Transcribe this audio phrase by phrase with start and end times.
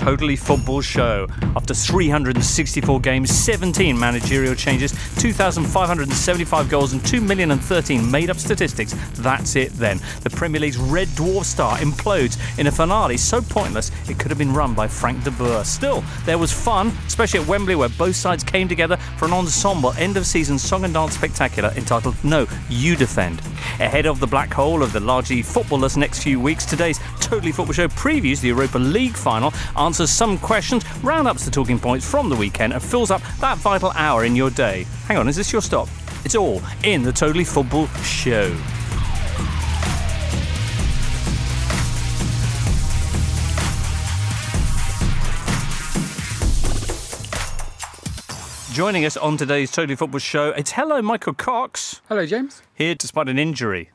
[0.00, 1.26] Totally Football Show.
[1.54, 9.72] After 364 games, 17 managerial changes, 2,575 goals, and 2,013 made up statistics, that's it
[9.74, 10.00] then.
[10.22, 14.38] The Premier League's Red Dwarf star implodes in a finale so pointless it could have
[14.38, 15.64] been run by Frank de Boer.
[15.64, 19.92] Still, there was fun, especially at Wembley, where both sides came together for an ensemble
[19.98, 23.40] end of season song and dance spectacular entitled No, You Defend.
[23.78, 27.74] Ahead of the black hole of the largely footballless next few weeks, today's Totally Football
[27.74, 29.52] Show previews the Europa League final,
[29.90, 33.90] answers some questions, roundups the talking points from the weekend, and fills up that vital
[33.96, 34.86] hour in your day.
[35.08, 35.88] Hang on, is this your stop?
[36.24, 38.56] It's all in the Totally Football Show.
[48.72, 52.62] Joining us on today's Totally Football Show, it's hello, Michael Cox, Hello, James.
[52.74, 53.90] here despite an injury.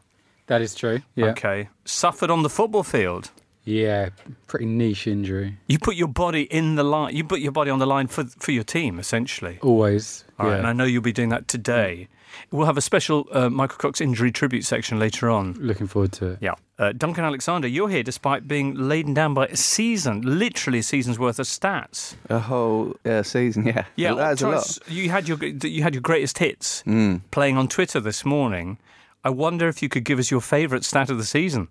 [0.47, 1.01] That is true.
[1.15, 1.27] Yeah.
[1.27, 1.69] Okay.
[1.85, 3.31] Suffered on the football field.
[3.65, 4.09] Yeah,
[4.47, 5.57] pretty niche injury.
[5.67, 7.15] You put your body in the line.
[7.15, 9.59] You put your body on the line for for your team, essentially.
[9.61, 10.23] Always.
[10.39, 10.57] All right, yeah.
[10.59, 12.07] and I know you'll be doing that today.
[12.51, 15.53] We'll have a special uh, Michael Cox injury tribute section later on.
[15.53, 16.39] Looking forward to it.
[16.41, 16.55] Yeah.
[16.77, 21.17] Uh, Duncan Alexander, you're here despite being laden down by a season, literally a season's
[21.17, 22.15] worth of stats.
[22.29, 23.85] A whole uh, season, yeah.
[23.95, 24.77] Yeah, that's a lot.
[24.89, 27.21] You had your you had your greatest hits Mm.
[27.31, 28.77] playing on Twitter this morning.
[29.23, 31.69] I wonder if you could give us your favourite stat of the season.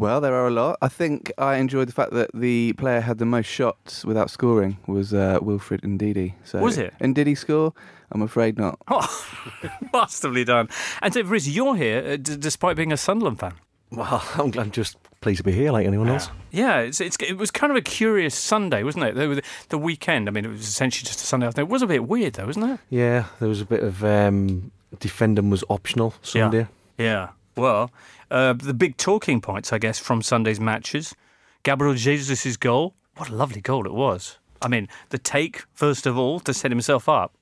[0.00, 0.78] Well, there are a lot.
[0.80, 4.78] I think I enjoyed the fact that the player had the most shots without scoring
[4.86, 6.32] was uh, Wilfred Ndidi.
[6.42, 6.94] So Was it?
[7.00, 7.74] Ndidi score?
[8.10, 8.78] I'm afraid not.
[8.88, 9.26] Oh,
[9.92, 10.70] masterfully done.
[11.02, 13.52] And so, Riz, you're here uh, d- despite being a Sunderland fan.
[13.90, 16.30] Well, I'm glad just pleased to be here like anyone else.
[16.50, 19.14] Yeah, it's, it's, it was kind of a curious Sunday, wasn't it?
[19.16, 21.68] The, the weekend, I mean, it was essentially just a Sunday afternoon.
[21.68, 22.80] It was a bit weird, though, wasn't it?
[22.88, 26.68] Yeah, there was a bit of um, defending was optional Sunday.
[26.96, 27.28] Yeah.
[27.56, 27.90] Well,
[28.30, 31.14] uh, the big talking points, I guess, from Sunday's matches.
[31.62, 32.94] Gabriel Jesus' goal.
[33.16, 34.38] What a lovely goal it was.
[34.62, 37.34] I mean, the take, first of all, to set himself up.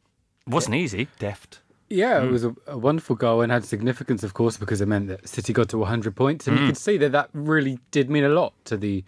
[0.47, 1.09] wasn't easy.
[1.19, 1.61] Deft.
[1.91, 5.09] Yeah, it was a, a wonderful goal and had significance, of course, because it meant
[5.09, 8.25] that City got to 100 points, and you could see that that really did mean
[8.25, 9.05] a lot to the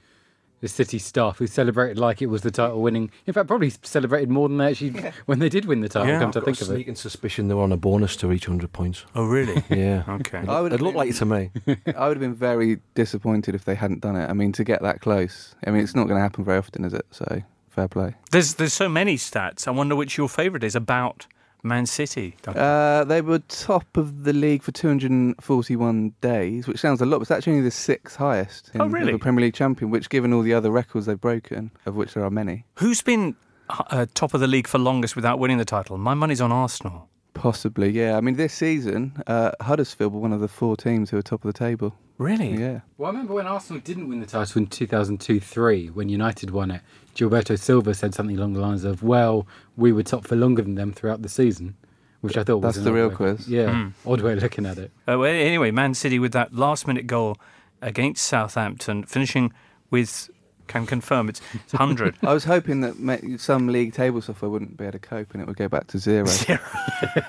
[0.61, 3.11] the City staff who celebrated like it was the title winning.
[3.27, 6.09] In fact, probably celebrated more than they actually when they did win the title.
[6.09, 6.21] Yeah.
[6.21, 6.99] come to I've got a think of it.
[6.99, 9.05] suspicion they were on a bonus to reach 100 points.
[9.15, 9.63] Oh, really?
[9.71, 10.05] Yeah.
[10.09, 10.45] okay.
[10.47, 11.51] I would It looked like it to me.
[11.97, 14.29] I would have been very disappointed if they hadn't done it.
[14.29, 15.55] I mean, to get that close.
[15.67, 17.07] I mean, it's not going to happen very often, is it?
[17.11, 18.15] So fair play.
[18.31, 19.67] There's, there's so many stats.
[19.67, 21.27] I wonder which your favourite is about
[21.63, 22.37] Man City.
[22.47, 27.23] Uh, they were top of the league for 241 days, which sounds a lot, but
[27.23, 29.13] it's actually only the sixth highest in Oh, really?
[29.13, 29.91] the Premier League champion.
[29.91, 33.37] Which, given all the other records they've broken, of which there are many, Who's been
[33.69, 35.97] uh, top of the league for longest without winning the title?
[35.99, 37.09] My money's on Arsenal.
[37.35, 38.17] possibly, yeah.
[38.17, 41.45] I mean, this season, uh, Huddersfield were one of the four teams who were top
[41.45, 41.95] of the table.
[42.19, 42.51] Really?
[42.55, 42.81] Yeah.
[42.99, 46.83] Well, I remember when Arsenal didn't win the title in 2002-3, when United won it.
[47.15, 50.75] Gilberto Silva said something along the lines of, "Well, we were top for longer than
[50.77, 51.75] them throughout the season,"
[52.21, 53.49] which I thought was That's an the real way- quiz.
[53.49, 54.91] Yeah, odd way of looking at it.
[55.09, 57.37] Uh, well, anyway, Man City with that last minute goal
[57.83, 59.53] against Southampton, finishing
[59.91, 60.29] with,
[60.69, 62.17] can confirm, it's, it's 100.
[62.23, 65.47] I was hoping that some league table software wouldn't be able to cope and it
[65.49, 66.27] would go back to zero.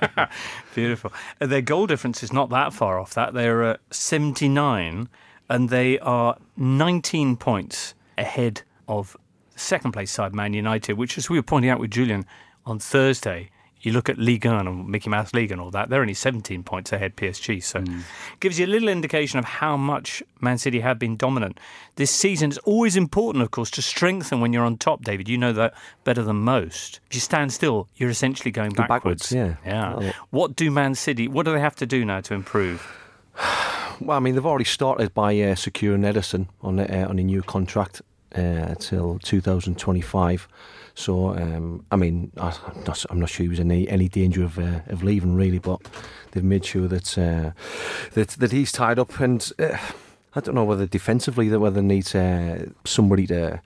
[0.76, 1.12] Beautiful.
[1.40, 3.34] Uh, their goal difference is not that far off that.
[3.34, 5.10] They're uh, 79
[5.50, 9.16] and they are 19 points ahead of
[9.62, 12.26] second place side Man United, which, as we were pointing out with Julian
[12.66, 13.50] on Thursday,
[13.82, 16.64] you look at Ligue 1 and Mickey Mouse League and all that, they're only 17
[16.64, 17.64] points ahead PSG.
[17.64, 17.84] So
[18.40, 21.60] gives you a little indication of how much Man City have been dominant.
[21.96, 25.28] This season it's always important, of course, to strengthen when you're on top, David.
[25.28, 25.74] You know that
[26.04, 27.00] better than most.
[27.10, 29.30] If you stand still, you're essentially going Go backwards.
[29.30, 30.00] backwards, yeah.
[30.00, 30.14] Yeah.
[30.30, 32.88] What do Man City, what do they have to do now to improve?
[34.00, 37.44] Well, I mean, they've already started by uh, securing Ederson on uh, on a new
[37.44, 38.02] contract
[38.36, 40.48] uh, till 2025.
[40.94, 44.10] So, um, I mean, I, I'm, not, I'm not sure he was in any, any
[44.10, 45.80] danger of uh, of leaving really, but
[46.32, 47.52] they've made sure that uh,
[48.14, 49.20] that that he's tied up.
[49.20, 49.78] And uh,
[50.36, 53.62] I don't know whether defensively that whether they need uh, somebody to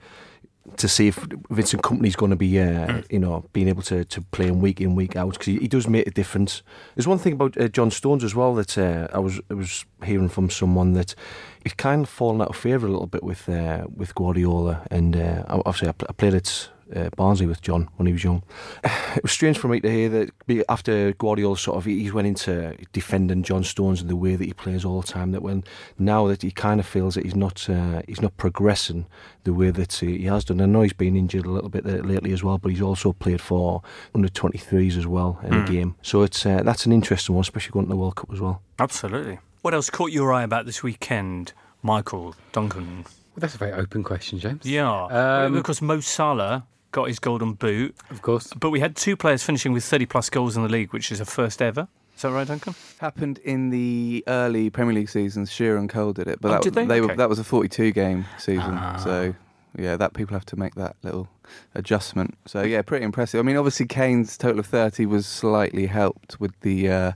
[0.76, 1.16] to see if
[1.50, 4.80] Vincent Kompany's going to be, uh, you know, being able to, to play him week
[4.80, 6.62] in week out because he, he does make a difference.
[6.94, 9.84] There's one thing about uh, John Stones as well that uh, I was I was
[10.04, 11.14] hearing from someone that
[11.62, 15.16] he's kind of fallen out of favour a little bit with uh, with Guardiola, and
[15.16, 18.42] uh, obviously I, pl- I played at uh, Barnsley with John when he was young.
[19.16, 22.28] It was strange for me to hear that after Guardiola sort of he he went
[22.28, 25.32] into defending John Stones and the way that he plays all the time.
[25.32, 25.64] That when
[25.98, 29.06] now that he kind of feels that he's not uh, he's not progressing
[29.44, 30.60] the way that he has done.
[30.60, 33.40] I know he's been injured a little bit lately as well, but he's also played
[33.40, 33.80] for
[34.14, 35.94] under 23s as well in a game.
[36.02, 38.60] So it's uh, that's an interesting one, especially going to the World Cup as well.
[38.78, 39.38] Absolutely.
[39.62, 43.04] What else caught your eye about this weekend, Michael Duncan.
[43.04, 44.64] Well, that's a very open question, James.
[44.64, 45.04] Yeah.
[45.06, 48.52] Um, of course, Mo Salah got his golden boot, Of course.
[48.58, 51.20] but we had two players finishing with 30 plus goals in the league, which is
[51.20, 51.88] a first ever.
[52.16, 52.74] Is that right, Duncan?
[53.00, 55.52] Happened in the early Premier League seasons.
[55.52, 57.00] Shearer and Cole did it, but Oh, that, did they?
[57.02, 57.16] were, Okay.
[57.16, 58.78] that was a 42 game season.
[58.78, 58.96] Ah.
[58.96, 59.34] So
[59.78, 61.28] yeah, that people have to make that little
[61.74, 62.38] adjustment.
[62.46, 63.38] So yeah, pretty impressive.
[63.38, 67.12] I mean, obviously Kane's total of 30 was slightly helped with the uh,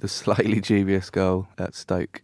[0.00, 2.20] the slightly dubious goal at Stoke,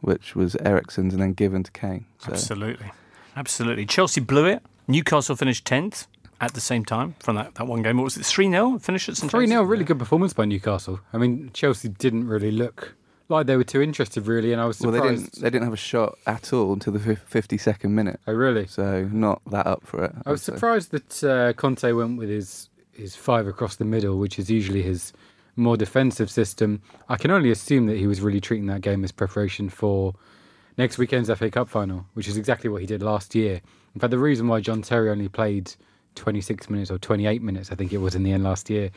[0.00, 2.04] which was Eriksen's and then given to Kane.
[2.20, 2.30] So.
[2.30, 2.92] Absolutely.
[3.34, 3.86] Absolutely.
[3.86, 4.62] Chelsea blew it.
[4.86, 6.06] Newcastle finished 10th
[6.42, 7.96] at the same time from that, that one game.
[7.96, 8.26] What was it?
[8.26, 8.78] 3 0?
[8.80, 9.30] Finished at St.
[9.30, 11.00] 3 0, really good performance by Newcastle.
[11.12, 12.94] I mean, Chelsea didn't really look
[13.28, 15.08] like they were too interested, really, and I was Well, surprised.
[15.08, 15.40] they didn't.
[15.42, 18.20] They didn't have a shot at all until the 52nd minute.
[18.26, 18.66] Oh, really?
[18.66, 20.12] So not that up for it.
[20.26, 20.52] I was would say.
[20.54, 24.82] surprised that uh, Conte went with his his five across the middle, which is usually
[24.82, 25.14] his
[25.56, 26.82] more defensive system.
[27.08, 30.14] I can only assume that he was really treating that game as preparation for
[30.76, 33.60] next weekend's FA Cup final, which is exactly what he did last year.
[33.94, 35.72] In fact, the reason why John Terry only played
[36.14, 38.90] 26 minutes or 28 minutes, I think it was in the end last year,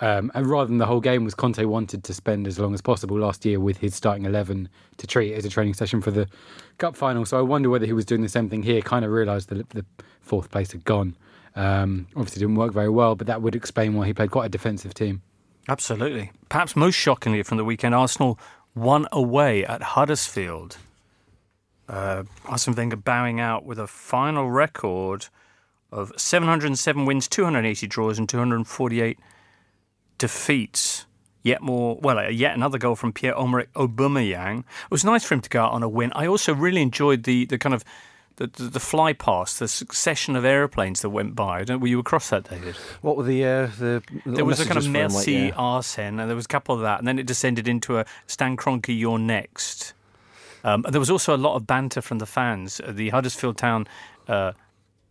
[0.00, 2.80] um, and rather than the whole game, was Conte wanted to spend as long as
[2.80, 6.10] possible last year with his starting 11 to treat it as a training session for
[6.10, 6.26] the
[6.78, 7.26] cup final.
[7.26, 8.80] So I wonder whether he was doing the same thing here.
[8.80, 9.84] Kind of realised that the
[10.22, 11.16] fourth place had gone.
[11.54, 14.48] Um, obviously, didn't work very well, but that would explain why he played quite a
[14.48, 15.20] defensive team.
[15.68, 16.32] Absolutely.
[16.48, 18.38] Perhaps most shockingly from the weekend, Arsenal
[18.74, 20.78] won away at Huddersfield.
[21.88, 25.26] Uh, Arsene Wenger bowing out with a final record
[25.92, 29.18] of 707 wins, 280 draws, and 248
[30.18, 31.06] defeats.
[31.42, 34.58] Yet more, well, uh, yet another goal from Pierre Emerick Aubameyang.
[34.60, 36.12] It was nice for him to go out on a win.
[36.14, 37.82] I also really enjoyed the the kind of
[38.36, 41.60] the, the, the fly past, the succession of aeroplanes that went by.
[41.60, 42.74] I don't, were you across that, David?
[43.00, 44.02] What were the uh, the?
[44.26, 45.50] There was a kind of for him, like, yeah.
[45.56, 48.56] Arsene, and there was a couple of that, and then it descended into a Stan
[48.56, 49.94] Kroenke, you're next.
[50.62, 52.80] Um, and there was also a lot of banter from the fans.
[52.86, 53.86] The Huddersfield Town
[54.28, 54.52] uh,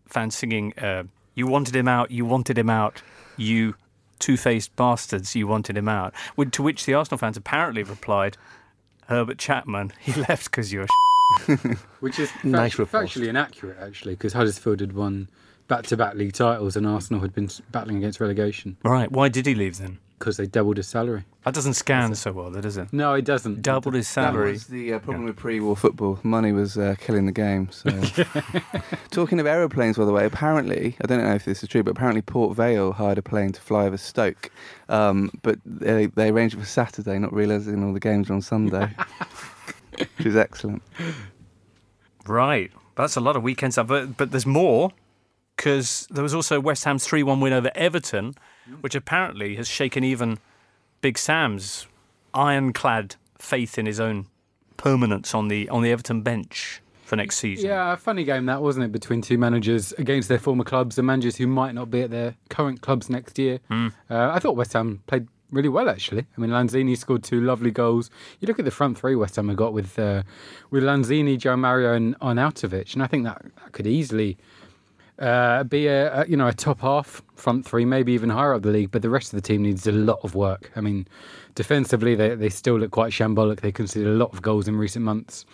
[0.09, 1.03] fans singing, uh,
[1.35, 3.01] "You wanted him out, you wanted him out,
[3.37, 3.75] you
[4.19, 6.13] two-faced bastards, you wanted him out."
[6.51, 8.37] To which the Arsenal fans apparently replied,
[9.07, 10.87] "Herbert Chapman, he left because you're."
[11.99, 13.15] Which is Nice fact- riposte.
[13.15, 15.29] factually inaccurate, actually, because Huddersfield had won
[15.67, 19.11] back to back league titles and Arsenal had been battling against relegation right?
[19.11, 19.99] Why did he leave then?
[20.19, 21.23] Because they doubled his salary.
[21.45, 22.91] That doesn't scan so well, that does it?
[22.91, 23.61] No, it doesn't.
[23.61, 24.27] Doubled his salary.
[24.29, 24.51] That salary.
[24.51, 26.19] was the uh, problem with pre-war football.
[26.21, 27.69] Money was uh, killing the game.
[27.71, 27.89] So,
[29.11, 31.91] talking of aeroplanes, by the way, apparently I don't know if this is true, but
[31.91, 34.51] apparently Port Vale hired a plane to fly over Stoke,
[34.89, 38.41] um, but they, they arranged it for Saturday, not realising all the games are on
[38.41, 38.89] Sunday,
[39.97, 40.83] which is excellent.
[42.27, 42.71] Right.
[42.95, 43.87] That's a lot of weekends up.
[43.87, 44.91] But, but there's more
[45.55, 48.33] because there was also West Ham's 3 1 win over Everton,
[48.81, 50.37] which apparently has shaken even
[51.01, 51.87] Big Sam's
[52.33, 54.27] ironclad faith in his own
[54.77, 57.67] permanence on the on the Everton bench for next season.
[57.67, 61.07] Yeah, a funny game that wasn't it between two managers against their former clubs and
[61.07, 63.59] managers who might not be at their current clubs next year.
[63.71, 66.27] Uh, I thought West Ham played really well actually.
[66.37, 68.11] I mean, Lanzini scored two lovely goals.
[68.39, 70.23] You look at the front three West Ham have got with uh,
[70.69, 74.37] with Lanzini, João Mário, and Arnautovic, and I think that, that could easily
[75.19, 78.61] uh, be a, a you know a top half front three, maybe even higher up
[78.63, 78.91] the league.
[78.91, 80.71] But the rest of the team needs a lot of work.
[80.75, 81.07] I mean,
[81.55, 83.61] defensively they they still look quite shambolic.
[83.61, 85.45] They conceded a lot of goals in recent months.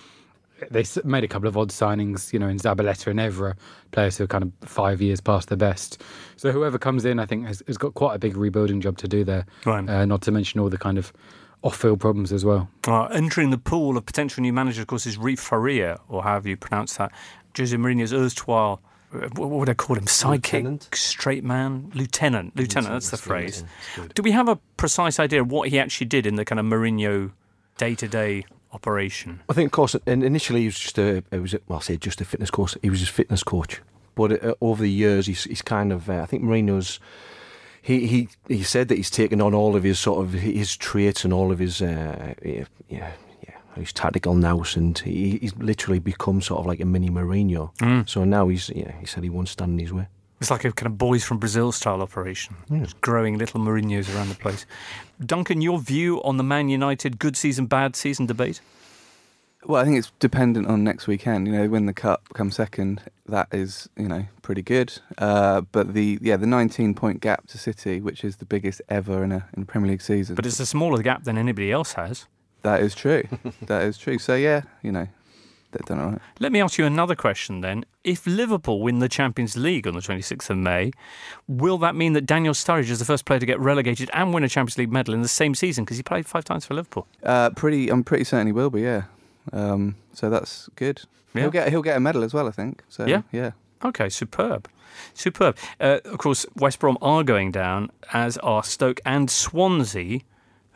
[0.71, 3.55] They made a couple of odd signings, you know, in Zabaleta and Evra,
[3.91, 6.01] players who are kind of five years past their best.
[6.37, 9.07] So whoever comes in, I think, has, has got quite a big rebuilding job to
[9.07, 9.45] do there.
[9.65, 9.87] Right.
[9.87, 11.11] Uh, not to mention all the kind of
[11.61, 12.69] off-field problems as well.
[12.87, 16.47] Uh, entering the pool of potential new managers, of course, is Rui Faria, or however
[16.47, 17.11] you pronounce that.
[17.57, 18.81] Jose Mourinho's erstwhile,
[19.11, 20.05] what would I call him?
[20.05, 20.53] Sidekick?
[20.53, 20.89] Lieutenant?
[20.93, 21.91] Straight man?
[21.93, 22.55] Lieutenant.
[22.55, 23.63] Lieutenant, that's the phrase.
[23.97, 24.07] yeah.
[24.13, 26.65] Do we have a precise idea of what he actually did in the kind of
[26.65, 27.31] Mourinho
[27.77, 29.41] day to day operation?
[29.49, 31.81] I think, of course, and initially he was just a, it was a, well, I
[31.81, 32.77] say just a fitness coach.
[32.81, 33.81] He was just fitness coach,
[34.15, 36.99] but uh, over the years, he's, he's kind of, uh, I think Mourinho's.
[37.81, 41.23] He, he he said that he's taken on all of his sort of his traits
[41.23, 43.11] and all of his uh, yeah yeah
[43.75, 48.09] yeah his tactical nous and he, he's literally become sort of like a mini Mourinho.
[48.09, 50.07] So now he's yeah he said he won't stand in his way.
[50.41, 52.55] It's like a kind of boys from Brazil style operation.
[52.69, 54.65] Just growing little Mourinhos around the place.
[55.25, 58.59] Duncan, your view on the Man United good season, bad season debate?
[59.63, 61.47] Well, I think it's dependent on next weekend.
[61.47, 64.93] You know, when the cup comes second, that is you know pretty good.
[65.17, 69.23] Uh, but the yeah the 19 point gap to City, which is the biggest ever
[69.23, 70.35] in a in a Premier League season.
[70.35, 72.27] But it's a smaller gap than anybody else has.
[72.65, 73.23] That is true.
[73.63, 74.17] that is true.
[74.19, 75.07] So yeah, you know,
[75.71, 76.21] they've done all right.
[76.39, 77.85] Let me ask you another question then.
[78.03, 80.91] If Liverpool win the Champions League on the 26th of May,
[81.47, 84.43] will that mean that Daniel Sturridge is the first player to get relegated and win
[84.43, 87.07] a Champions League medal in the same season because he played five times for Liverpool?
[87.23, 88.81] Uh, pretty, I'm pretty certain he will be.
[88.81, 89.03] Yeah,
[89.53, 91.01] Um, so that's good.
[91.33, 91.41] Yeah.
[91.41, 92.83] He'll get he'll get a medal as well, I think.
[92.89, 93.23] So Yeah?
[93.31, 93.51] yeah.
[93.83, 94.69] Okay, superb.
[95.13, 95.57] Superb.
[95.81, 100.21] Uh, of course, West Brom are going down, as are Stoke and Swansea,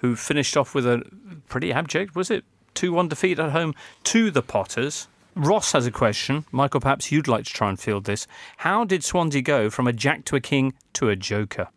[0.02, 1.04] who finished off with a
[1.48, 2.44] pretty abject, was it?
[2.76, 3.74] 2 1 defeat at home
[4.06, 5.08] to the Potters.
[5.36, 6.46] Ross has a question.
[6.52, 8.28] Michael, perhaps you'd like to try and field this.
[8.58, 11.70] How did Swansea go from a jack to a king to a joker?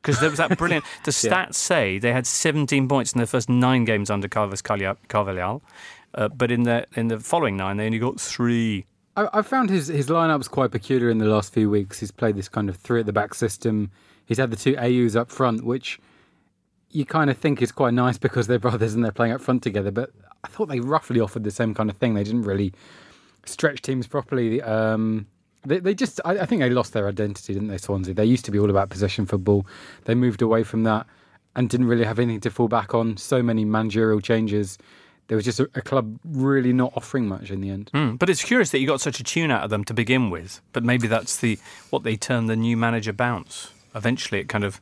[0.00, 0.84] Because there was that brilliant.
[1.04, 5.60] The stats say they had 17 points in their first nine games under Carlos Carvalhal,
[6.14, 8.86] uh, but in the in the following nine they only got three.
[9.16, 12.00] I, I found his his lineup's quite peculiar in the last few weeks.
[12.00, 13.90] He's played this kind of three at the back system.
[14.24, 15.98] He's had the two Ayews up front, which
[16.90, 19.62] you kind of think is quite nice because they're brothers and they're playing up front
[19.62, 19.90] together.
[19.90, 20.10] But
[20.44, 22.14] I thought they roughly offered the same kind of thing.
[22.14, 22.72] They didn't really
[23.44, 24.62] stretch teams properly.
[24.62, 25.26] Um,
[25.64, 28.14] they, they just, I, I think they lost their identity, didn't they, Swansea?
[28.14, 29.66] They used to be all about possession football.
[30.04, 31.06] They moved away from that
[31.56, 33.16] and didn't really have anything to fall back on.
[33.16, 34.78] So many managerial changes.
[35.26, 37.90] There was just a, a club really not offering much in the end.
[37.92, 40.30] Mm, but it's curious that you got such a tune out of them to begin
[40.30, 40.62] with.
[40.72, 41.58] But maybe that's the
[41.90, 43.72] what they term the new manager bounce.
[43.94, 44.80] Eventually, it kind of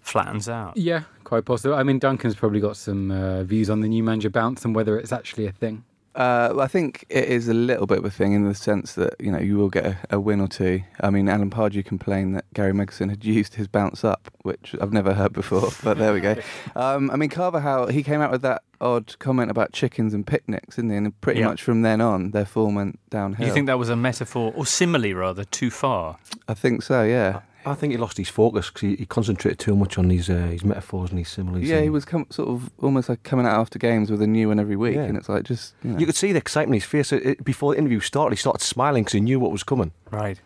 [0.00, 0.76] flattens out.
[0.76, 1.76] Yeah, quite possible.
[1.76, 4.98] I mean, Duncan's probably got some uh, views on the new manager bounce and whether
[4.98, 5.84] it's actually a thing.
[6.16, 9.14] Uh, I think it is a little bit of a thing in the sense that
[9.20, 10.82] you know you will get a, a win or two.
[11.00, 14.92] I mean, Alan Pardew complained that Gary Megson had used his bounce up, which I've
[14.92, 15.68] never heard before.
[15.84, 16.34] But there we go.
[16.74, 20.74] Um, I mean, Carvalhal he came out with that odd comment about chickens and picnics,
[20.76, 20.96] didn't he?
[20.96, 21.46] And pretty Yeah.
[21.50, 23.46] much from then on, their form went downhill.
[23.46, 26.18] You think that was a metaphor, or simile rather, too far?
[26.48, 27.04] I think so.
[27.04, 27.42] Yeah.
[27.66, 30.34] I think he lost his focus because he, he concentrated too much on his uh,
[30.46, 31.62] his metaphors and his similes.
[31.62, 34.48] Yeah, he was com- sort of almost like coming out after games with a new
[34.48, 35.02] one every week, Yeah.
[35.04, 35.98] and it's like just you know.
[35.98, 38.34] You could see the excitement in his face It- it- before the interview started.
[38.34, 39.92] He started smiling because he knew what was coming.
[40.10, 40.40] Right.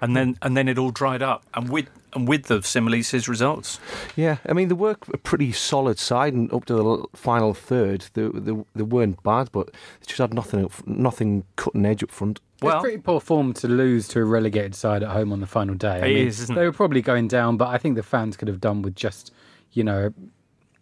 [0.00, 3.28] And then and then it all dried up, and with and with the similes, his
[3.28, 3.80] results.
[4.16, 8.06] Yeah, I mean they were a pretty solid side, and up to the final third,
[8.14, 12.40] they, they, they weren't bad, but they just had nothing nothing cutting edge up front.
[12.60, 15.46] Well- it's pretty poor form to lose to a relegated side at home on the
[15.46, 15.88] final day.
[16.02, 16.66] I It mean, is, isn't they it?
[16.66, 19.32] were probably going down, but I think the fans could have done with just,
[19.72, 20.12] you know,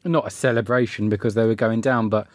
[0.04, 2.26] not a celebration because they were going down, but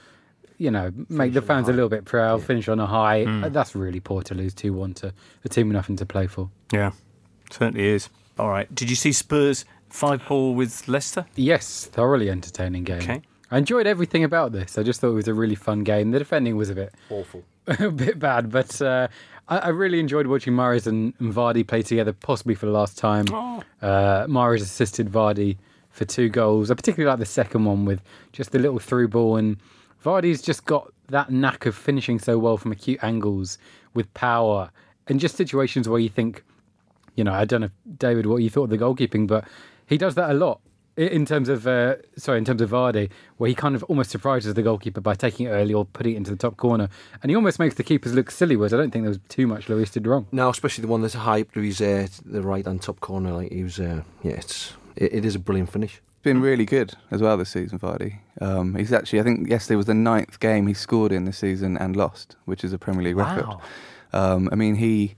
[0.58, 3.26] you know, make the fans a little bit proud, finish on a high.
[3.26, 6.28] Uh, That's really poor to lose two one to a team with nothing to play
[6.28, 6.50] for.
[6.72, 6.92] Yeah,
[7.52, 8.10] certainly is.
[8.38, 8.74] All right.
[8.74, 11.26] Did you see Spurs five four with Leicester?
[11.36, 12.98] Yes, thoroughly entertaining game.
[13.02, 13.22] Okay.
[13.52, 14.78] I enjoyed everything about this.
[14.78, 16.12] I just thought it was a really fun game.
[16.12, 17.44] The defending was a bit Awful.
[17.68, 19.08] a bit bad, but uh,
[19.48, 22.98] I, I really enjoyed watching Mahrez and, and Vardy play together, possibly for the last
[22.98, 23.26] time.
[23.32, 23.64] Oh.
[23.82, 25.58] Uh, Mahrez assisted Vardy
[25.92, 26.70] for two goals.
[26.72, 28.02] I particularly like the second one with
[28.34, 29.58] just the little through ball, and
[30.04, 33.58] Vardy's just got that knack of finishing so well from acute angles
[33.94, 34.72] with power
[35.08, 36.44] and just situations where you think,
[37.16, 39.46] you know, I don't know, David, what you thought of the goalkeeping, but
[39.86, 40.60] he does that a lot.
[40.98, 44.54] In terms of, uh, sorry, in terms of Vardy, where he kind of almost surprises
[44.54, 46.88] the goalkeeper by taking it early or putting it into the top corner,
[47.22, 48.56] and he almost makes the keepers look silly.
[48.56, 50.26] Whereas I don't think there was too much Luis did wrong.
[50.32, 53.34] Now, especially the one that's high up to his uh, the right hand top corner,
[53.34, 53.78] like he was.
[53.78, 55.96] Uh, yeah, it's it, it is a brilliant finish.
[55.96, 58.20] It's been really good as well this season, Vardy.
[58.40, 61.76] Um, he's actually, I think yesterday was the ninth game he scored in this season
[61.76, 63.58] and lost, which is a Premier League record.
[64.14, 65.16] Um, I mean, he,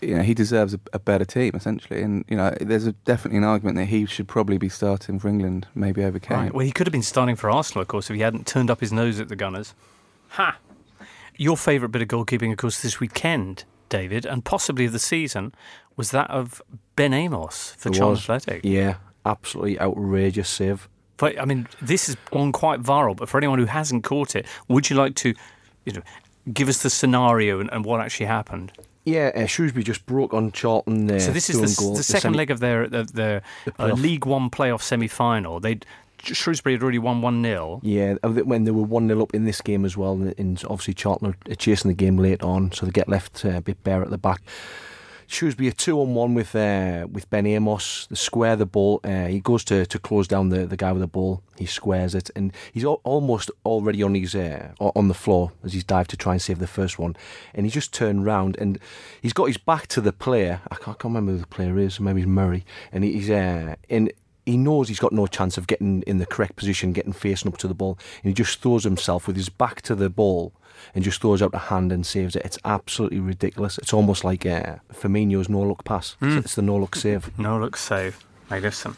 [0.00, 3.38] you know, he deserves a, a better team essentially, and you know, there's a, definitely
[3.38, 6.38] an argument that he should probably be starting for England, maybe over Kane.
[6.38, 6.54] Right.
[6.54, 8.80] Well, he could have been starting for Arsenal, of course, if he hadn't turned up
[8.80, 9.74] his nose at the Gunners.
[10.30, 10.58] Ha!
[11.36, 15.54] Your favourite bit of goalkeeping, of course, this weekend, David, and possibly of the season,
[15.96, 16.62] was that of
[16.94, 18.18] Ben Amos for It Charlton.
[18.18, 18.60] Athletic.
[18.64, 20.88] Yeah, absolutely outrageous save.
[21.16, 23.16] But I mean, this is gone quite viral.
[23.16, 25.34] But for anyone who hasn't caught it, would you like to,
[25.84, 26.02] you know,
[26.52, 28.72] give us the scenario and, and what actually happened?
[29.06, 31.08] Yeah, uh, Shrewsbury just broke on Charlton.
[31.08, 33.42] Uh, so this is the, the second semi- leg of their The
[33.78, 33.86] uh.
[33.92, 35.60] League One playoff semi-final.
[35.60, 35.78] They
[36.22, 39.44] Shrewsbury had already won one 0 Yeah, uh, when they were 1 0 up in
[39.44, 42.84] this game as well, and, and obviously Charlton are chasing the game late on, so
[42.84, 44.42] they get left uh, a bit bare at the back.
[45.28, 48.06] Shrewsbury a two on one with uh, with Ben Amos.
[48.08, 49.00] They square the ball.
[49.02, 51.42] Uh, he goes to, to close down the, the guy with the ball.
[51.58, 55.72] He squares it, and he's al- almost already on his uh, on the floor as
[55.72, 57.16] he's dived to try and save the first one.
[57.54, 58.78] And he just turned round and
[59.20, 60.60] he's got his back to the player.
[60.70, 61.98] I can't, I can't remember who the player is.
[61.98, 62.64] Maybe it's Murray.
[62.92, 64.10] And he- he's uh, in
[64.44, 67.58] he knows he's got no chance of getting in the correct position, getting facing up
[67.58, 70.52] to the ball, and he just throws himself with his back to the ball
[70.94, 72.42] and just throws out a hand and saves it.
[72.44, 73.78] It's absolutely ridiculous.
[73.78, 76.16] It's almost like uh, Firmino's no look pass.
[76.20, 77.30] It's, it's the no look save.
[77.38, 78.24] No look save.
[78.50, 78.96] Magnificent.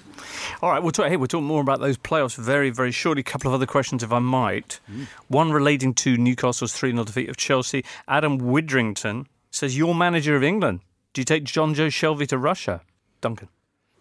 [0.62, 1.08] All right, we'll talk.
[1.08, 3.20] Hey, we'll talk more about those playoffs very, very shortly.
[3.20, 4.78] A couple of other questions, if I might.
[5.28, 7.82] One relating to Newcastle's 3 0 defeat of Chelsea.
[8.06, 10.80] Adam Widrington says, You're manager of England.
[11.14, 12.82] Do you take Jonjo Shelvey to Russia?
[13.22, 13.48] Duncan.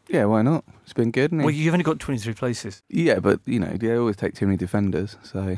[0.10, 0.66] Yeah, why not?
[0.84, 1.32] It's been good.
[1.32, 2.82] Well, you've only got 23 places.
[2.90, 5.16] yeah, but you know they always take too many defenders.
[5.24, 5.58] So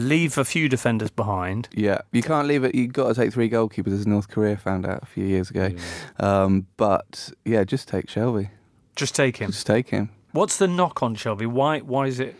[0.00, 1.68] leave a few defenders behind.
[1.72, 2.74] Yeah, you can't leave it.
[2.74, 5.70] You've got to take three goalkeepers, as North Korea found out a few years ago.
[6.18, 8.50] Um, but yeah, just take Shelvey.
[8.96, 9.50] Just take him.
[9.50, 10.10] Just take him.
[10.32, 11.46] What's the knock on Shelvey?
[11.46, 11.80] Why?
[11.80, 12.36] Why is it?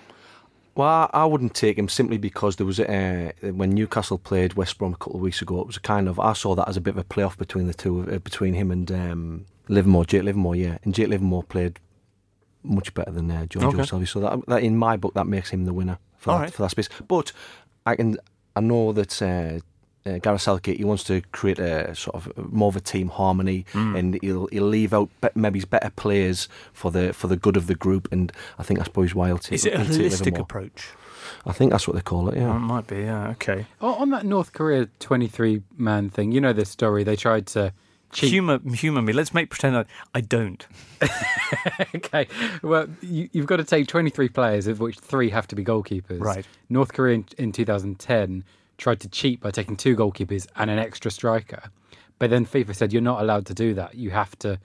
[0.74, 4.54] Well, I, I wouldn't take him simply because there was a, uh, when Newcastle played
[4.54, 5.60] West Brom a couple of weeks ago.
[5.60, 7.66] It was a kind of I saw that as a bit of a playoff between
[7.66, 10.56] the two, uh, between him and um, Livermore, Jake Livermore.
[10.56, 11.80] Yeah, and Jake Livermore played
[12.62, 13.82] much better than uh, Giorgio Okay.
[13.82, 14.08] Shelvey.
[14.08, 16.52] So that, that, in my book, that makes him the winner for All that, right.
[16.54, 16.88] for that space.
[17.08, 17.32] But
[17.84, 18.16] I can
[18.54, 19.20] I know that.
[19.20, 19.58] Uh,
[20.06, 23.66] uh, Gareth Southgate, he wants to create a sort of more of a team harmony,
[23.74, 23.98] Mm.
[23.98, 27.54] and he'll he'll leave out be- maybe his better players for the for the good
[27.54, 29.52] of the group, and I think that's probably why he'll take.
[29.52, 30.88] Is it a he'll holistic approach?
[31.44, 32.38] I think that's what they call it.
[32.38, 32.56] Oh, Yeah.
[32.56, 33.00] it might be.
[33.00, 33.28] Yeah.
[33.32, 33.66] Okay.
[33.82, 37.04] Oh, on that North Korea 23 man thing, you know this story.
[37.04, 37.74] They tried to
[38.12, 38.30] cheat.
[38.30, 39.12] Humor, humor me.
[39.12, 40.66] Let's make pretend that I don't.
[41.94, 42.26] okay.
[42.62, 46.20] Well, you, you've got to take 23 players, of which three have to be goalkeepers.
[46.20, 46.46] Right.
[46.68, 48.44] North Korea in, in 2010
[48.78, 51.62] tried to cheat by taking two goalkeepers and an extra striker.
[52.18, 53.94] But then FIFA said you're not allowed to do that.
[53.94, 54.58] You have to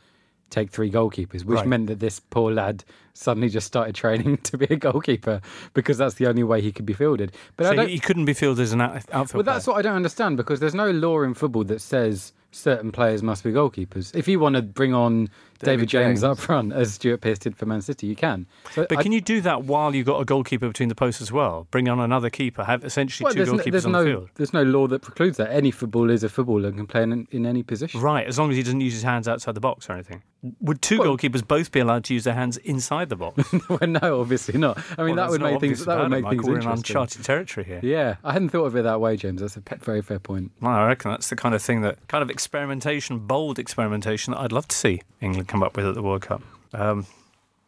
[0.50, 1.68] take three goalkeepers, which Right.
[1.68, 2.84] meant that this poor lad
[3.14, 5.42] suddenly just started training to be a goalkeeper
[5.74, 7.32] because that's the only way he could be fielded.
[7.58, 9.34] But I So he couldn't be fielded as an out- outfield.
[9.34, 9.76] Well, that's player.
[9.76, 13.44] what I don't understand because there's no law in football that says certain players must
[13.44, 14.16] be goalkeepers.
[14.16, 15.26] If you want to bring on
[15.60, 16.24] David, David James, James.
[16.24, 18.46] up front, as Stuart Pearce did for Man City, you can.
[18.74, 21.22] So But I- can you do that while you've got a goalkeeper between the posts
[21.22, 21.68] as well?
[21.72, 24.30] Bring on another keeper, have essentially well, two there's, no, goalkeepers on no the field.
[24.36, 25.52] there's no law that precludes that.
[25.52, 28.02] Any footballer is a footballer and can play in, in any position.
[28.02, 30.24] Right, as long as he doesn't use his hands outside the box or anything.
[30.62, 33.44] Would two Well- goalkeepers both be allowed to use their hands inside the box?
[33.70, 34.78] well, no, obviously not.
[34.98, 36.44] I mean, Well, that would make things that would make Michael.
[36.44, 37.80] things We're in uncharted territory here.
[37.84, 39.42] Yeah, I hadn't thought of it that way, James.
[39.42, 40.52] That's a very fair point.
[40.62, 44.40] Well, I reckon that's the kind of thing that kind of experimentation, bold experimentation that
[44.40, 46.42] I'd love to see England come up with at the World Cup.
[46.74, 47.06] Um,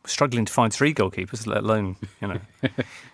[0.06, 2.40] struggling to find three goalkeepers, let alone you know.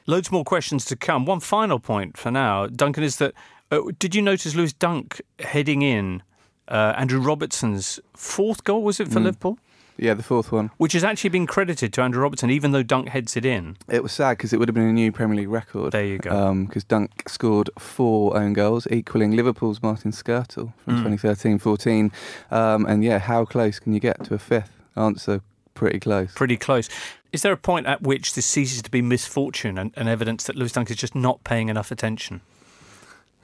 [0.07, 1.25] Loads more questions to come.
[1.25, 3.33] One final point for now, Duncan, is that
[3.71, 6.21] uh, did you notice Lewis Dunk heading in
[6.67, 8.83] uh, Andrew Robertson's fourth goal?
[8.83, 9.23] Was it for Mm.
[9.25, 9.57] Liverpool?
[9.95, 10.71] Yeah, the fourth one.
[10.77, 13.77] Which has actually been credited to Andrew Robertson, even though Dunk heads it in.
[13.87, 15.91] It was sad because it would have been a new Premier League record.
[15.91, 16.55] There you go.
[16.65, 21.19] Because Dunk scored four own goals, equaling Liverpool's Martin Skrtel from Mm.
[21.19, 22.11] 2013-14.
[22.51, 24.71] Um, and yeah, how close can you get to a fifth?
[24.95, 25.41] Answer:
[25.75, 26.33] pretty close.
[26.33, 26.89] pretty close.
[27.31, 30.55] Is there a point at which this ceases to be misfortune and, and evidence that
[30.55, 32.41] Lewis Dunk is just not paying enough attention?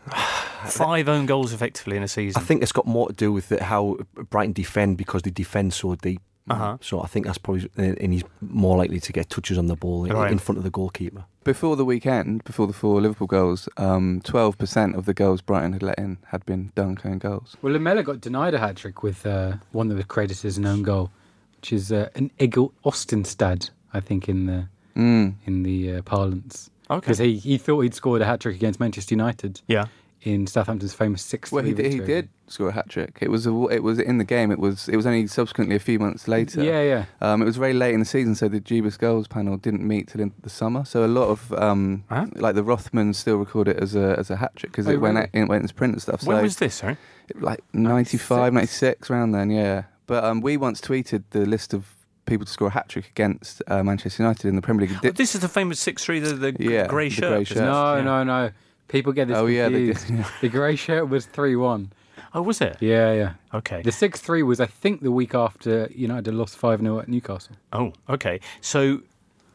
[0.65, 2.41] Five own goals effectively in a season.
[2.41, 3.97] I think it's got more to do with how
[4.29, 6.21] Brighton defend because they defend so deep.
[6.49, 6.77] Uh-huh.
[6.81, 10.05] So I think that's probably, and he's more likely to get touches on the ball
[10.05, 10.31] in- Right.
[10.31, 11.25] in front of the goalkeeper.
[11.43, 15.83] Before the weekend, before the four Liverpool goals, um, 12% of the goals Brighton had
[15.83, 17.55] let in had been Dunk own goals.
[17.61, 20.65] Well, Lamela got denied a hat trick with uh, one that was credited as an
[20.65, 21.11] own goal,
[21.57, 25.35] which is uh, an Egil Østenstad, I think, in the Mm.
[25.45, 26.69] in the uh, parlance.
[26.89, 26.99] Okay.
[26.99, 29.85] Because he, he thought he'd scored a hat trick against Manchester United Yeah.
[30.23, 31.51] in Southampton's famous six.
[31.51, 33.19] Well, he did, he did score a hat trick.
[33.21, 34.51] It was a, it was in the game.
[34.51, 36.63] It was it was only subsequently a few months later.
[36.63, 37.05] Yeah, yeah.
[37.21, 40.07] Um, it was very late in the season, so the Jeebus goals panel didn't meet
[40.09, 40.83] till in the summer.
[40.83, 42.25] So a lot of um, Huh?
[42.35, 44.99] like the Rothmans still record it as a as a hat trick because Oh, it
[44.99, 45.27] went really?
[45.27, 46.23] out, it went into print and stuff.
[46.23, 46.97] When was this, sorry?
[47.35, 48.53] like 95, 96?
[48.53, 49.83] 96 around then, yeah.
[50.07, 51.93] But um, we once tweeted the list of
[52.29, 54.91] people to score a hat trick against uh, Manchester United in the Premier League.
[54.91, 57.29] It Oh, did- this is the famous 6 3, the, the Yeah, grey the shirt.
[57.33, 57.57] grey shirt.
[57.57, 58.01] No, Yeah.
[58.03, 58.51] no, no.
[58.87, 60.07] People get this oh yeah, confused.
[60.07, 60.17] did.
[60.19, 60.29] yeah.
[60.41, 61.91] The grey shirt was 3 1.
[62.33, 62.77] Oh, was it?
[62.79, 63.33] Yeah, yeah.
[63.53, 63.81] Okay.
[63.81, 67.07] The 6 3 was, I think, the week after United had lost 5 0 at
[67.07, 67.55] Newcastle.
[67.73, 68.39] Oh, okay.
[68.61, 69.01] So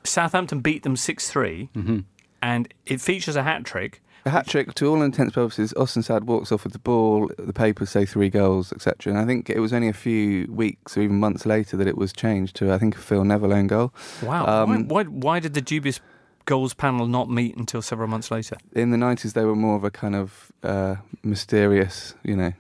[0.05, 1.99] Southampton beat them 6 3, hmm
[2.43, 4.03] and it features a hat trick.
[4.27, 7.53] A hat trick, to all intents and purposes, Østenstad walks off with the ball, the
[7.53, 9.13] papers say three goals, etc.
[9.13, 11.99] And I think it was only a few weeks or even months later that it
[11.99, 13.93] was changed to, I think, a Phil Neville own goal.
[14.23, 14.47] Wow.
[14.47, 16.01] Um, why, why, why did the dubious
[16.47, 18.57] goals panel not meet until several months later?
[18.73, 22.55] In the 90s, they were more of a kind of uh, mysterious, you know,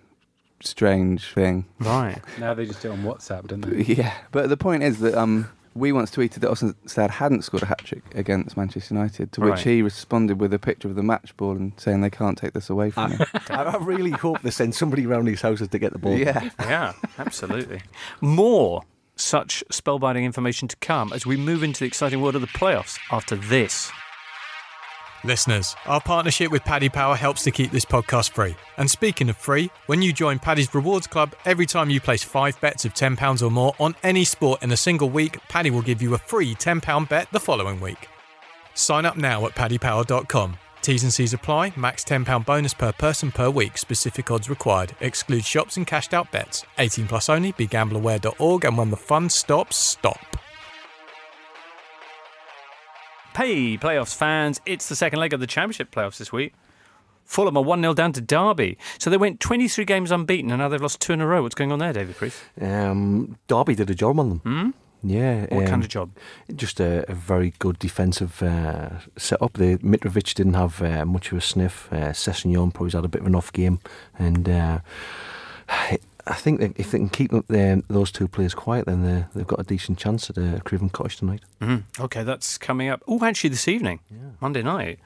[0.60, 1.64] strange thing.
[1.78, 2.20] Right.
[2.38, 3.82] Now they just do it on WhatsApp, don't they?
[3.94, 7.62] Yeah, but the point is that um, we once tweeted that Austin Sad hadn't scored
[7.64, 9.60] a hat trick against Manchester United, to which Right.
[9.60, 12.70] he responded with a picture of the match ball and saying they can't take this
[12.70, 13.18] away from you.
[13.50, 16.16] I, I really hope they send somebody around these houses to get the ball.
[16.16, 16.48] yeah.
[16.60, 17.82] Yeah, absolutely.
[18.20, 18.82] More
[19.16, 22.98] such spellbinding information to come as we move into the exciting world of the playoffs
[23.12, 23.90] after this.
[25.24, 28.54] Listeners, our partnership with Paddy Power helps to keep this podcast free.
[28.76, 32.60] And speaking of free, when you join Paddy's Rewards Club, every time you place five
[32.60, 36.02] bets of £10 or more on any sport in a single week, Paddy will give
[36.02, 38.08] you a free £10 bet the following week.
[38.74, 40.58] Sign up now at paddypower.com.
[40.82, 44.94] T's and C's apply, max £10 bonus per person per week, specific odds required.
[45.00, 46.66] Exclude shops and cashed out bets.
[46.76, 50.33] 18 plus only, begambleaware.org, and when the fun stops, stop.
[53.36, 56.54] Hey, playoffs fans, it's the second leg of the Championship playoffs this week.
[57.24, 58.78] Fulham are 1 0 down to Derby.
[58.98, 61.42] So they went 23 games unbeaten and now they've lost two in a row.
[61.42, 62.40] What's going on there, David Preece?
[62.60, 64.38] Um, Derby did a job on them.
[64.38, 64.70] Hmm?
[65.02, 65.46] Yeah.
[65.52, 66.12] What um, kind of job?
[66.54, 69.54] Just a, a very good defensive uh, setup.
[69.54, 71.88] The Mitrovic didn't have uh, much of a sniff.
[71.92, 73.80] Uh, Sessegnon probably had a bit of an off game,
[74.18, 74.78] and uh,
[76.26, 79.60] I think if they can keep them, those two players quiet, then they- they've got
[79.60, 81.42] a decent chance at uh, Craven Cottage tonight.
[81.60, 81.82] Mhm.
[82.00, 83.02] Okay, that's coming up.
[83.06, 84.00] Oh, actually, this evening,
[84.40, 84.98] Monday night.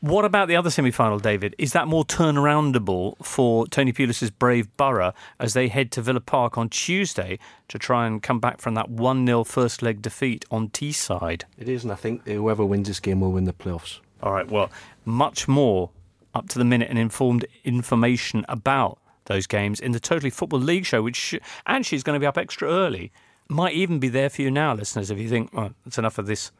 [0.00, 1.54] What about the other semi final, David?
[1.58, 6.58] Is that more turnaroundable for Tony Pulis's Brave Borough as they head to Villa Park
[6.58, 10.68] on Tuesday to try and come back from that 1 0 first leg defeat on
[10.68, 11.44] Teesside?
[11.58, 14.00] It is, and I think whoever wins this game will win the playoffs.
[14.22, 14.70] All right, well,
[15.06, 15.90] much more
[16.34, 20.84] up to the minute and informed information about those games in the Totally Football League
[20.84, 21.34] show, which sh-
[21.66, 23.12] actually is going to be up extra early.
[23.48, 26.26] Might even be there for you now, listeners, if you think, oh, that's enough of
[26.26, 26.50] this.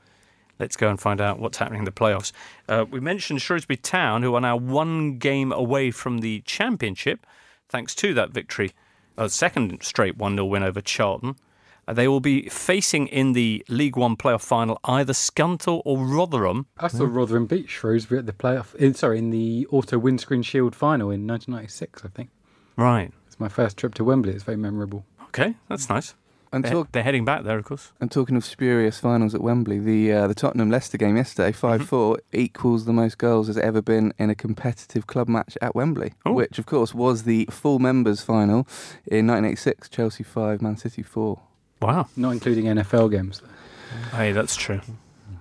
[0.58, 2.32] Let's go and find out what's happening in the playoffs.
[2.68, 7.26] Uh, we mentioned Shrewsbury Town, who are now one game away from the championship,
[7.68, 8.72] thanks to that victory,
[9.16, 11.36] a second straight 1 0 win over Charlton.
[11.86, 16.66] Uh, they will be facing in the League One playoff final either Scunthorpe or Rotherham.
[16.78, 18.74] I saw Rotherham beat Shrewsbury at the playoff.
[18.76, 22.30] In, sorry, in the Auto Windscreen Shield final in 1996, I think.
[22.76, 23.12] Right.
[23.26, 24.32] It's my first trip to Wembley.
[24.32, 25.04] It's very memorable.
[25.28, 26.14] Okay, that's nice.
[26.52, 27.90] And, They're, talk, they're heading back there, of course.
[28.00, 31.84] and talking of spurious finals at Wembley, the uh, the Tottenham Leicester game yesterday, 5
[31.88, 36.12] 4, equals the most goals there's ever been in a competitive club match at Wembley,
[36.24, 36.32] Oh.
[36.32, 38.68] which, of course, was the full members final
[39.06, 41.40] in 1986 Chelsea 5, Man City 4.
[41.82, 42.06] Wow.
[42.16, 43.42] Not including NFL games.
[44.12, 44.80] Hey, that's true.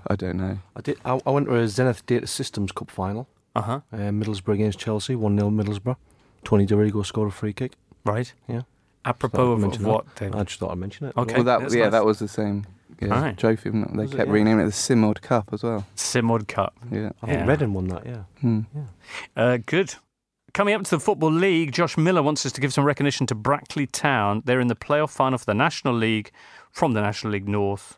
[0.08, 0.58] I don't know.
[0.76, 0.98] I did.
[1.06, 3.28] I, I went to a Zenith Data Systems Cup final.
[3.56, 3.82] Uh huh.
[3.94, 5.96] Uh, Middlesbrough against Chelsea, 1 0 Middlesbrough.
[6.44, 7.74] Tony Dorigo scored a free kick.
[8.06, 8.34] Right.
[8.48, 8.62] Yeah.
[9.06, 10.36] Apropos Thought of, of what, David?
[10.36, 11.18] I just thought I'd mention it.
[11.18, 11.36] Okay.
[11.36, 11.92] well, that yeah, nice.
[11.92, 12.66] that was the same
[13.02, 13.38] yeah, Right.
[13.38, 13.70] trophy.
[13.70, 14.18] They Was it?
[14.18, 14.34] kept Yeah.
[14.34, 15.86] renaming it the Simod Cup as well.
[15.96, 16.74] Simod Cup.
[16.92, 17.10] Yeah.
[17.22, 17.46] I think Yeah.
[17.48, 18.24] Reading won that, yeah.
[18.42, 18.60] Hmm.
[19.36, 19.96] Uh, good.
[20.54, 23.36] Coming up to the Football League, Josh Miller wants us to give some recognition to
[23.36, 24.42] Brackley Town.
[24.46, 26.32] They're in the playoff final for the National League
[26.72, 27.98] from the National League North.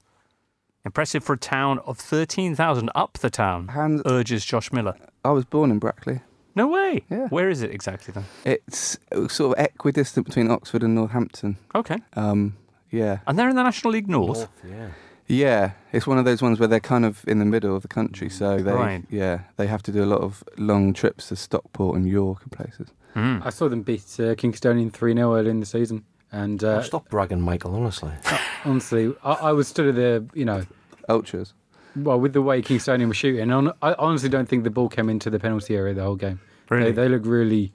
[0.85, 4.95] Impressive for a town of 13,000 up the town, Hands, urges Josh Miller.
[5.23, 6.21] I was born in Brackley.
[6.55, 7.03] No way.
[7.09, 7.27] Yeah.
[7.27, 8.25] Where is it exactly then?
[8.45, 11.57] It's sort of equidistant between Oxford and Northampton.
[11.73, 11.97] Okay.
[12.13, 12.55] Um,
[12.91, 13.19] yeah.
[13.27, 14.47] And they're in the National League North.
[14.67, 14.89] yeah.
[15.27, 17.87] Yeah, it's one of those ones where they're kind of in the middle of the
[17.87, 19.03] country, so they Right.
[19.09, 22.51] yeah they have to do a lot of long trips to Stockport and York and
[22.51, 22.89] places.
[23.15, 23.43] Mm.
[23.43, 26.03] I saw them beat uh, Kingstonian 3 0 early in the season.
[26.31, 28.11] And Oh, uh, stop bragging, Michael, honestly.
[28.65, 30.63] honestly, I, I was stood at the, you know,
[31.09, 31.53] Ultras.
[31.95, 35.29] Well, with the way Kingstonian were shooting, I honestly don't think the ball came into
[35.29, 36.39] the penalty area the whole game.
[36.69, 36.91] Really?
[36.91, 37.71] They, they look really,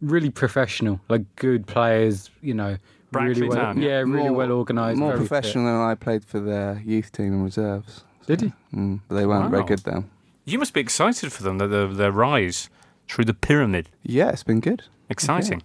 [0.00, 2.78] really professional, like good players, you know,
[3.10, 3.88] Brackley really well, Town, yeah.
[3.88, 4.98] yeah, really More- well organised.
[4.98, 5.28] More very fit.
[5.28, 8.04] professional than I played for their youth team and reserves.
[8.26, 8.52] Did he?
[8.74, 10.04] Mm, but they weren't very good though.
[10.44, 12.70] You must be excited for them, their, their, their rise
[13.08, 13.88] through the pyramid.
[14.02, 14.84] Yeah, it's been good.
[15.10, 15.62] Exciting.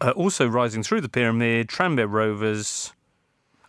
[0.00, 2.92] Uh, also rising through the pyramid, Tranmere Rovers.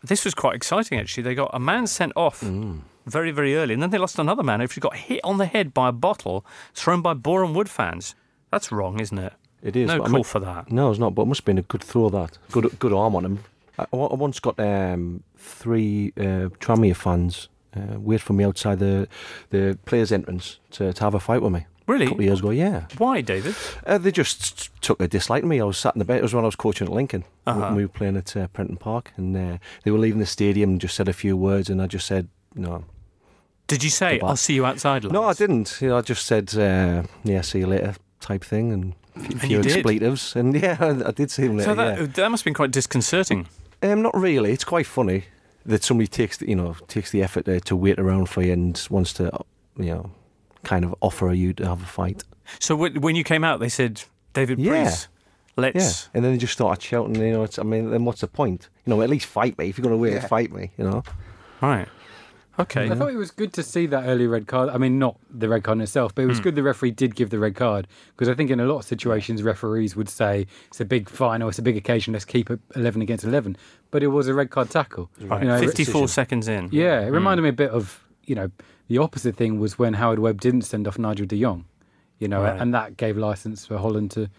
[0.07, 1.23] This was quite exciting, actually.
[1.23, 2.81] They got a man sent off Mm.
[3.05, 5.45] very, very early, and then they lost another man who actually got hit on the
[5.45, 8.15] head by a bottle thrown by Boreham Wood fans.
[8.51, 9.33] That's wrong, isn't it?
[9.61, 9.87] It is.
[9.87, 10.71] no call for that.
[10.71, 12.37] No, it's not, but it must have been a good throw, that.
[12.51, 13.39] Good good arm on him.
[13.79, 19.07] I, I once got um, three uh, Tranmere fans uh, wait for me outside the
[19.49, 21.65] the players' entrance to, to have a fight with me.
[21.87, 22.25] A couple of Really?
[22.25, 22.85] years ago, yeah.
[22.97, 23.55] Why, David?
[23.85, 25.61] Uh, they just took a dislike to me.
[25.61, 26.19] I was sat in the bench.
[26.19, 27.23] It was when I was coaching at Lincoln.
[27.45, 27.73] Uh-huh.
[27.75, 30.81] We were playing at uh, Prenton Park, and uh, they were leaving the stadium and
[30.81, 32.85] just said a few words, and I just said, no.
[33.67, 34.27] Did you say, Goodbye.
[34.29, 35.03] I'll see you outside?
[35.11, 35.77] No, I didn't.
[35.81, 39.29] You know, I just said, uh, yeah, see you later type thing, and a few,
[39.31, 39.71] And few did?
[39.73, 40.35] expletives.
[40.35, 41.69] And yeah, I, I did see him later.
[41.71, 42.05] So that, yeah.
[42.07, 43.47] that must have been quite disconcerting.
[43.83, 44.51] Um, not really.
[44.51, 45.25] It's quite funny
[45.65, 48.53] that somebody takes the, you know takes the effort uh, to wait around for you
[48.53, 49.31] and wants to
[49.77, 50.11] you know
[50.65, 52.23] kind of offer you to have a fight.
[52.59, 54.83] So when you came out, they said, David Yeah.
[54.83, 55.07] Preece,
[55.55, 55.75] let's.
[55.75, 57.15] Yeah, and then they just started shouting.
[57.15, 58.69] You know, it's, I mean, then what's the point?
[58.85, 60.13] You know, at least fight me if you're going to wait.
[60.13, 60.27] Yeah.
[60.27, 60.71] Fight me.
[60.77, 61.03] You know.
[61.61, 61.87] Right.
[62.57, 62.89] Okay.
[62.89, 64.69] I thought it was good to see that early red card.
[64.69, 66.43] I mean, not the red card in itself, but it was hmm.
[66.43, 68.85] good the referee did give the red card because I think in a lot of
[68.85, 72.59] situations referees would say it's a big final, it's a big occasion, let's keep it
[72.75, 73.57] 11 against 11.
[73.91, 75.09] But it was a red card tackle.
[75.19, 75.41] Right.
[75.41, 76.69] You know, it- 54 seconds in.
[76.71, 77.13] yeah, it hmm.
[77.13, 78.49] reminded me a bit of you know
[78.87, 81.65] the opposite thing was when Howard Webb didn't send off Nigel De Jong,
[82.19, 82.59] you know, Right.
[82.59, 84.29] and that gave license for Holland to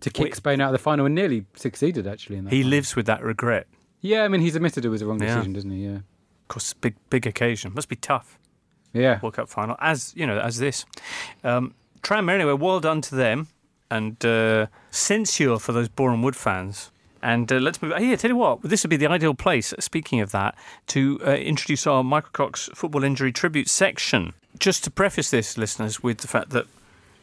[0.00, 0.34] to kick Wait.
[0.34, 2.52] Spain out of the final and nearly succeeded actually in that.
[2.52, 2.70] He final.
[2.70, 3.68] lives with that regret.
[4.00, 5.28] Yeah, I mean he's admitted it was a wrong Yeah.
[5.34, 5.84] decision, doesn't he?
[5.84, 5.96] Yeah.
[5.98, 7.72] Of course, big big occasion.
[7.74, 8.38] Must be tough.
[8.92, 9.20] Yeah.
[9.22, 10.84] World Cup final, as you know, as this.
[11.44, 13.46] Um, Tranmere, anyway, well done to them,
[13.90, 16.90] and uh, censure for those Boreham Wood fans.
[17.22, 17.96] And uh, let's move.
[17.98, 19.72] Here, tell you what, this would be the ideal place.
[19.78, 20.56] Speaking of that,
[20.88, 24.32] to uh, introduce our Michael Cox football injury tribute section.
[24.58, 26.66] just to preface this, listeners, with the fact that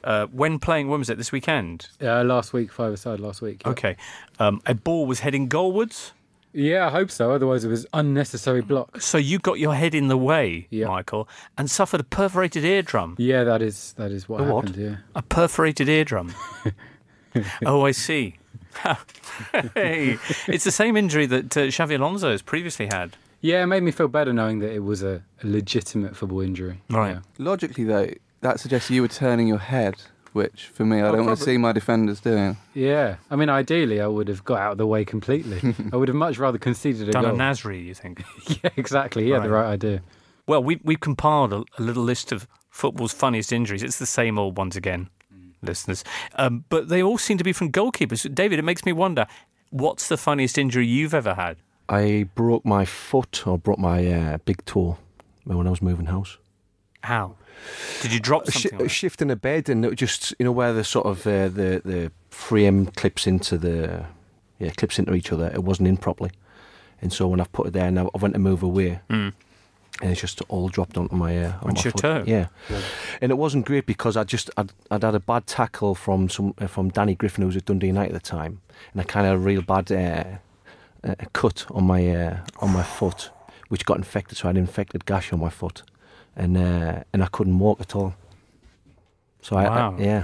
[0.04, 1.90] uh, when playing, when was it this weekend?
[2.02, 3.62] Uh, last week, five aside last week.
[3.66, 3.72] yeah.
[3.72, 3.98] Okay,
[4.40, 6.12] um, a ball was heading goalwards.
[6.54, 7.32] Yeah, I hope so.
[7.32, 9.02] Otherwise, it was unnecessary block.
[9.02, 10.88] So you got your head in the way, Yeah.
[10.88, 13.16] Michael, and suffered a perforated eardrum.
[13.20, 14.66] Yeah, that is that is what A what?
[14.70, 14.84] happened.
[14.84, 14.96] Yeah.
[15.14, 16.34] A perforated eardrum.
[17.66, 18.38] oh, I see.
[19.74, 23.16] hey, it's the same injury that uh, Xabi Alonso has previously had.
[23.42, 26.82] Yeah, it made me feel better knowing that it was a, a legitimate football injury.
[26.90, 27.12] Right.
[27.12, 27.20] Yeah.
[27.38, 28.10] Logically, though,
[28.42, 29.96] that suggests you were turning your head,
[30.34, 32.58] which for me, I Oh, don't want to see my defenders doing.
[32.74, 35.74] Yeah, I mean, ideally, I would have got out of the way completely.
[35.94, 37.32] I would have much rather conceded a Done a.
[37.34, 38.24] Nasri, you think?
[38.64, 39.28] yeah, exactly.
[39.30, 39.62] Yeah, had the Right.
[39.64, 40.02] right idea.
[40.46, 43.84] Well, we, we've compiled a, a little list of football's funniest injuries.
[43.84, 45.10] It's the same old ones again,
[45.62, 46.04] listeners.
[46.36, 48.34] Um, but they all seem to be from goalkeepers.
[48.34, 49.28] David, it makes me wonder
[49.70, 51.58] what's the funniest injury you've ever had?
[51.88, 54.98] I broke my foot or broke my uh, big toe
[55.46, 56.38] when I was moving house.
[57.04, 57.36] How?
[58.02, 58.72] Did you drop Sh- something?
[58.80, 58.90] like that?
[58.90, 62.12] shifting a bed and it just you know where the sort of uh, the the
[62.30, 64.06] frame clips into the
[64.60, 65.50] yeah clips into each other.
[65.54, 66.32] It wasn't in properly,
[67.02, 69.34] and so when I've put it there, and I I went to move away, Mm.
[70.02, 72.02] And it's just all dropped onto my uh, on Onto my your foot.
[72.02, 72.24] toe?
[72.26, 72.48] Yeah.
[73.22, 76.54] and it wasn't great because I just I'd, I'd had a bad tackle from some
[76.60, 78.62] uh, from Danny Griffin who was at Dundee United at the time,
[78.94, 80.24] and I kind of had a real bad uh,
[81.08, 83.30] uh, cut on my uh, on my foot,
[83.70, 84.38] which got infected.
[84.38, 85.84] So I had an infected gash on my foot,
[86.36, 88.16] and uh, and I couldn't walk at all.
[89.42, 89.96] So I, Wow.
[89.98, 90.24] I yeah.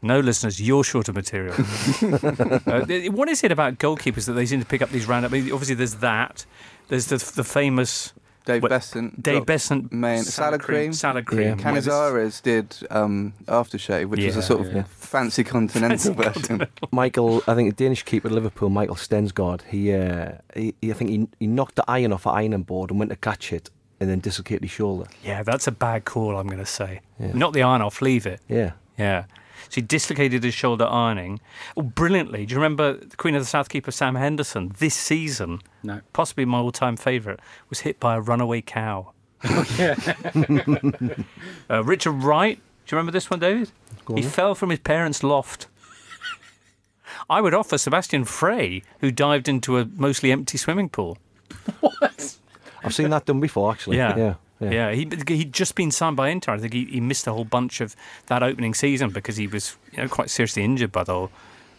[0.00, 1.54] No, listeners, you're short of material.
[2.06, 5.34] uh, what is it about goalkeepers that they seem to pick up these random?
[5.34, 6.46] I mean, obviously, there's that.
[6.86, 8.12] There's the, the famous
[8.48, 9.22] Dave What- Beasant.
[9.22, 10.92] Dave dropped Beasant main- salad cream.
[10.94, 11.54] Salad Yeah.
[11.54, 11.56] cream.
[11.58, 14.84] Canizares did um, aftershave, which was a sort of yeah.
[14.88, 16.66] fancy continental version.
[16.90, 20.94] Michael, I think the Danish keeper at Liverpool, Michael Stensgaard, he, uh, he, he I
[20.94, 23.68] think he, he knocked the iron off an ironing board and went to catch it
[24.00, 25.06] and then dislocated his shoulder.
[25.22, 26.38] Yeah, that's a bad call.
[26.38, 27.00] I'm going to say.
[27.20, 27.32] Yeah.
[27.34, 28.00] Not the iron off.
[28.00, 28.40] Leave it.
[28.48, 28.72] Yeah.
[28.98, 29.24] Yeah.
[29.70, 31.40] So he dislocated his shoulder ironing.
[31.76, 32.46] Oh, brilliantly.
[32.46, 35.60] Do you remember the Queen of the South keeper Sam Henderson this season?
[35.82, 36.00] No.
[36.12, 39.12] Possibly my all-time favourite was hit by a runaway cow.
[39.44, 39.94] Oh, yeah.
[41.70, 42.56] Uh, Richard Wright.
[42.56, 43.70] Do you remember this one, David?
[44.06, 45.66] Go He on fell from his parents' loft.
[47.30, 51.18] I would offer Sebastian Frey, who dived into a mostly empty swimming pool.
[51.80, 52.36] what?
[52.82, 53.98] I've seen that done before, actually.
[53.98, 54.16] Yeah.
[54.16, 54.34] Yeah.
[54.60, 54.92] Yeah, Yeah.
[54.92, 56.52] he, he'd just been signed by Inter.
[56.54, 57.94] I think he, he missed a whole bunch of
[58.26, 61.30] that opening season because he was you know, quite seriously injured by the whole,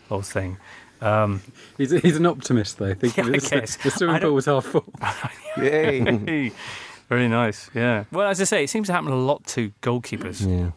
[0.08, 0.58] whole thing.
[1.02, 1.42] Um,
[1.78, 2.94] He's, he's an optimist, though.
[2.94, 3.78] Thinking Yeah, I guess.
[3.78, 4.86] the I swimming pool was half full.
[5.58, 6.52] Yay.
[7.10, 8.04] Very nice, yeah.
[8.12, 10.46] Well, as I say, it seems to happen a lot to goalkeepers.
[10.48, 10.72] Yeah.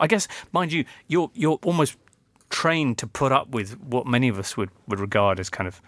[0.00, 1.96] I guess, mind you, you're you're almost
[2.50, 5.82] trained to put up with what many of us would, would regard as kind of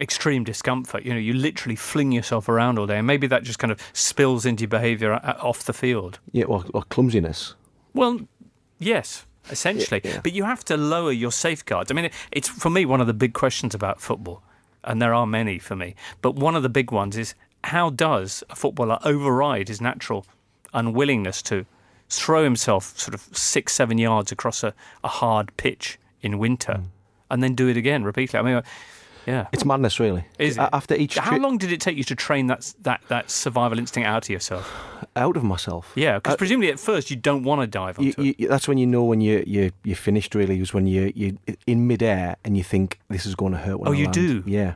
[0.00, 1.04] extreme discomfort.
[1.04, 3.78] You know, you literally fling yourself around all day, and maybe that just kind of
[3.92, 6.18] spills into your behaviour uh, off the field.
[6.32, 7.54] Yeah, or, or clumsiness.
[7.94, 8.20] Well,
[8.78, 10.00] yes, essentially.
[10.04, 10.20] Yeah, yeah.
[10.22, 11.90] But you have to lower your safeguards.
[11.90, 14.42] I mean, it's for me one of the big questions about football,
[14.84, 15.94] and there are many for me.
[16.22, 17.34] But one of the big ones is
[17.64, 20.24] how does a footballer override his natural
[20.72, 21.66] unwillingness to
[22.08, 24.72] throw himself sort of six, seven yards across a,
[25.04, 26.86] a hard pitch in winter Mm.
[27.30, 28.40] and then do it again repeatedly?
[28.40, 28.62] I mean,
[29.30, 29.46] yeah.
[29.52, 30.24] It's madness, really.
[30.38, 30.68] Is it?
[30.72, 33.78] After each How trip long did it take you to train that that that survival
[33.78, 34.66] instinct out of yourself?
[35.16, 35.92] out of myself.
[35.96, 38.78] Yeah, because Uh, presumably at first you don't want to dive You, you, that's when
[38.78, 40.34] you know when you you you're finished.
[40.34, 43.78] Really, is when you you in midair and you think this is going to hurt.
[43.80, 44.14] When Oh, I you land.
[44.14, 44.42] do?
[44.46, 44.74] Yeah,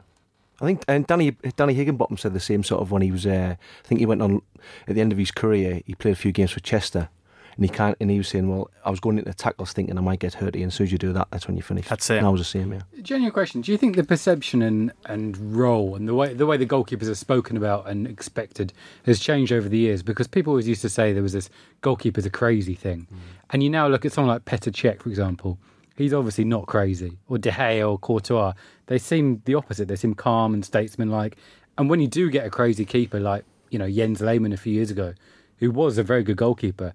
[0.60, 3.26] I think and Danny Danny Higginbotham said the same sort of when he was.
[3.26, 4.42] Uh, I think he went on
[4.88, 5.80] at the end of his career.
[5.86, 7.08] He played a few games for Chester,
[7.56, 7.96] and he can't.
[8.00, 10.54] And he was saying, "Well, I was going into tackles thinking I might get hurt,
[10.54, 12.18] and as soon as you do that, that's when you finish." That's it.
[12.18, 12.72] And I was the same.
[12.72, 12.82] Yeah.
[13.02, 16.56] Genuine question: Do you think the perception and, and role and the way the way
[16.56, 18.72] the goalkeepers are spoken about and expected
[19.06, 20.02] has changed over the years?
[20.02, 23.18] Because people always used to say there was this goalkeeper's a crazy thing, mm.
[23.50, 25.58] and you now look at someone like Petr Cech, for example.
[25.96, 28.54] He's obviously not crazy, or De Gea or Courtois.
[28.86, 29.86] They seem the opposite.
[29.86, 31.36] They seem calm and statesmanlike.
[31.78, 34.72] And when you do get a crazy keeper like you know Jens Lehmann a few
[34.72, 35.14] years ago,
[35.58, 36.94] who was a very good goalkeeper,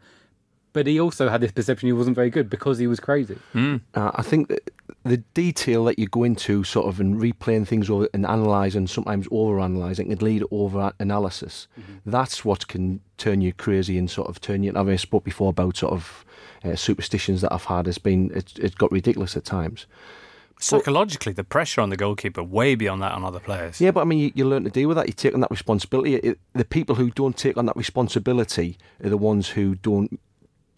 [0.74, 3.38] but he also had this perception he wasn't very good because he was crazy.
[3.54, 3.82] Mm.
[3.94, 4.72] Uh, I think that
[5.04, 9.28] the detail that you go into, sort of, and replaying things over and analysing, sometimes
[9.32, 11.68] over-analysing, can lead over analysis.
[12.06, 14.72] That's what can turn you crazy and sort of turn you.
[14.76, 16.26] I mean, I spoke before about sort of
[16.64, 17.88] uh, superstitions that I've had.
[17.88, 19.88] It's been it's, it's got ridiculous at times.
[20.62, 23.80] Psychologically, the pressure on the goalkeeper way beyond that on other players.
[23.80, 25.08] Yeah, but I mean, you, you learn to deal with that.
[25.08, 26.16] You take on that responsibility.
[26.16, 30.20] It, the people who don't take on that responsibility are the ones who don't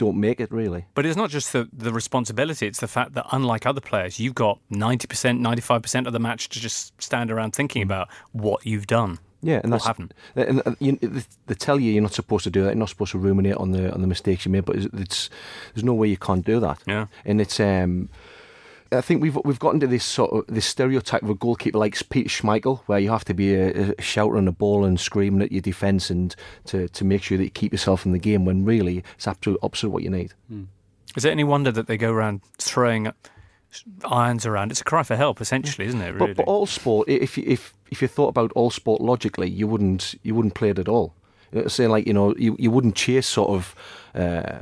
[0.06, 0.86] don't make it really.
[0.96, 4.36] But it's not just the, the responsibility, it's the fact that unlike other players, you've
[4.36, 9.20] got 90%, 95% of the match to just stand around thinking about what you've done.
[9.44, 10.14] Yeah, and that's haven't.
[10.36, 12.70] and, and you, they- they tell you you're not supposed to do that.
[12.70, 15.30] You're not supposed to ruminate on the on the mistakes you made, but it's, it's
[15.74, 16.78] there's no way you can't do that.
[16.86, 17.08] Yeah.
[17.26, 18.10] and it's um.
[18.94, 21.98] I think we've we've gotten to this sort of this stereotype of a goalkeeper like
[22.10, 25.52] Peter Schmeichel, where you have to be a, a shouting a ball and screaming at
[25.52, 28.44] your defence and to, to make sure that you keep yourself in the game.
[28.46, 30.34] When really it's absolute opposite what you need.
[31.16, 33.12] Is it any wonder that they go around throwing
[34.06, 34.72] irons around?
[34.72, 36.14] It's a cry for help, essentially, isn't it?
[36.14, 36.28] Really?
[36.34, 39.68] But, but all sport, if you- if if you thought about all sport logically, you
[39.68, 41.14] wouldn't you wouldn't play it at all.
[41.68, 43.76] Saying like you know you, you wouldn't chase sort of
[44.16, 44.60] uh,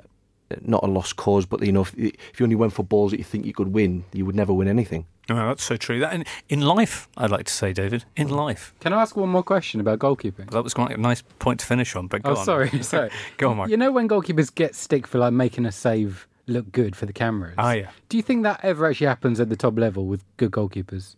[0.61, 3.17] not a lost cause, but you know if, if you only went for balls that
[3.17, 5.05] you think you could win, you would never win anything.
[5.29, 5.99] Oh, that's so true.
[5.99, 8.73] That in, in life, I'd like to say, David, in life.
[8.79, 10.49] Can I ask one more question about goalkeeping?
[10.49, 12.07] That was quite a nice point to finish on.
[12.07, 12.45] But go Oh, on.
[12.45, 13.11] sorry, sorry.
[13.37, 13.69] Go on, Mark.
[13.69, 17.13] You know when goalkeepers get stick for like making a save look good for the
[17.13, 17.53] cameras?
[17.59, 17.91] Ah, yeah.
[18.09, 21.15] Do you think that ever actually happens at the top level with good goalkeepers?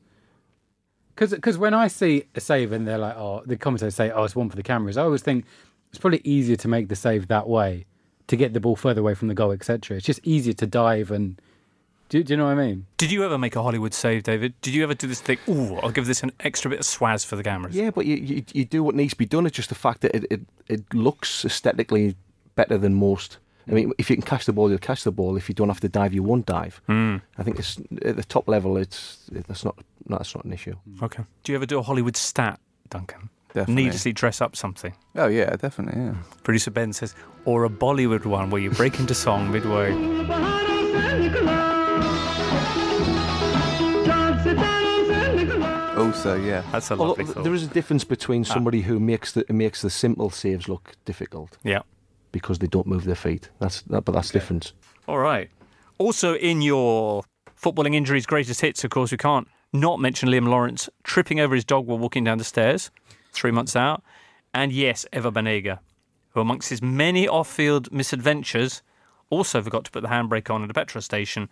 [1.15, 4.35] Because when I see a save and they're like, oh, the commentators say, oh, it's
[4.35, 5.45] one for the cameras, I always think
[5.89, 7.85] it's probably easier to make the save that way
[8.31, 9.97] to get the ball further away from the goal, etc.
[9.97, 11.39] It's just easier to dive and.
[12.07, 12.87] Do, do you know what I mean?
[12.97, 14.53] Did you ever make a Hollywood save, David?
[14.61, 15.37] Did you ever do this thing?
[15.47, 17.75] Ooh, I'll give this an extra bit of swaz for the cameras.
[17.75, 19.45] Yeah, but you, you you do what needs to be done.
[19.45, 22.15] It's just the fact that it it, it looks aesthetically
[22.55, 23.37] better than most.
[23.67, 25.37] I mean, if you can catch the ball, you'll catch the ball.
[25.37, 26.81] If you don't have to dive, you won't dive.
[26.89, 27.21] Mm.
[27.37, 28.75] I think it's at the top level.
[28.77, 30.75] It's that's not that's not an issue.
[31.01, 31.23] Okay.
[31.43, 33.29] Do you ever do a Hollywood stat, Duncan?
[33.53, 33.83] Definitely.
[33.83, 34.93] Needlessly dress up something.
[35.15, 36.01] Oh yeah, definitely.
[36.01, 36.13] Yeah.
[36.43, 39.91] Producer Ben says, or a Bollywood one where you break into song midway.
[46.01, 46.63] Also, yeah.
[46.71, 47.43] That's a Although lovely th- thought.
[47.43, 48.53] there is a difference between ah.
[48.53, 51.81] somebody who makes the makes the simple saves look difficult Yeah.
[52.31, 53.49] because they don't move their feet.
[53.59, 54.73] That's that, but that's different.
[55.07, 55.49] All right.
[55.99, 57.23] Also, in your
[57.61, 61.63] footballing injuries greatest hits, of course, we can't not mention Liam Lawrence tripping over his
[61.63, 62.89] dog while walking down the stairs,
[63.31, 64.03] three months out.
[64.53, 65.79] And yes, Ever Banega,
[66.31, 68.81] who amongst his many off-field misadventures,
[69.29, 71.49] also forgot to put the handbrake on at a petrol station,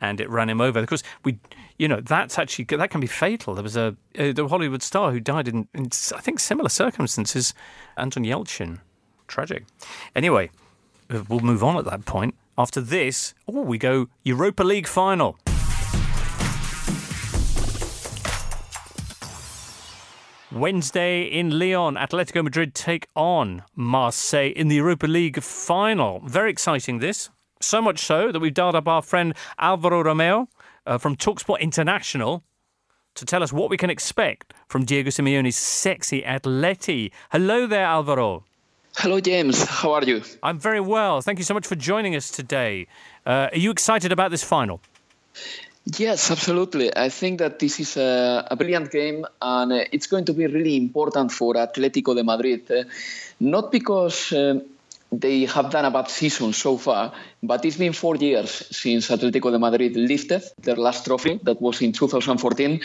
[0.00, 0.80] and it ran him over.
[0.80, 1.38] Because we,
[1.78, 3.54] you know, that's actually that can be fatal.
[3.54, 7.54] There was a, a the Hollywood star who died in, in I think similar circumstances.
[7.96, 8.80] Anton Yelchin,
[9.26, 9.64] tragic.
[10.14, 10.50] Anyway,
[11.10, 12.34] uh, we'll move on at that point.
[12.58, 15.38] After this, oh, we go Europa League final.
[20.58, 26.20] Wednesday in Lyon, Atletico Madrid take on Marseille in the Europa League final.
[26.24, 27.28] Very exciting, this.
[27.60, 30.48] So much so that we've dialed up our friend Alvaro Romeo
[30.86, 32.42] uh, from Talksport International
[33.14, 37.12] to tell us what we can expect from Diego Simeone's sexy Atleti.
[37.30, 38.44] Hello there, Alvaro.
[38.96, 39.62] Hello, James.
[39.64, 40.22] How are you?
[40.42, 41.20] I'm very well.
[41.20, 42.86] Thank you so much for joining us today.
[43.26, 44.80] Uh, are you excited about this final?
[45.94, 46.94] Yes, absolutely.
[46.96, 50.46] I think that this is a, a brilliant game and uh, it's going to be
[50.48, 52.68] really important for Atletico de Madrid.
[52.70, 52.84] Uh,
[53.38, 54.62] not because um
[55.12, 59.52] they have done a bad season so far, but it's been four years since Atletico
[59.52, 61.38] de Madrid lifted their last trophy.
[61.44, 62.80] That was in 2014.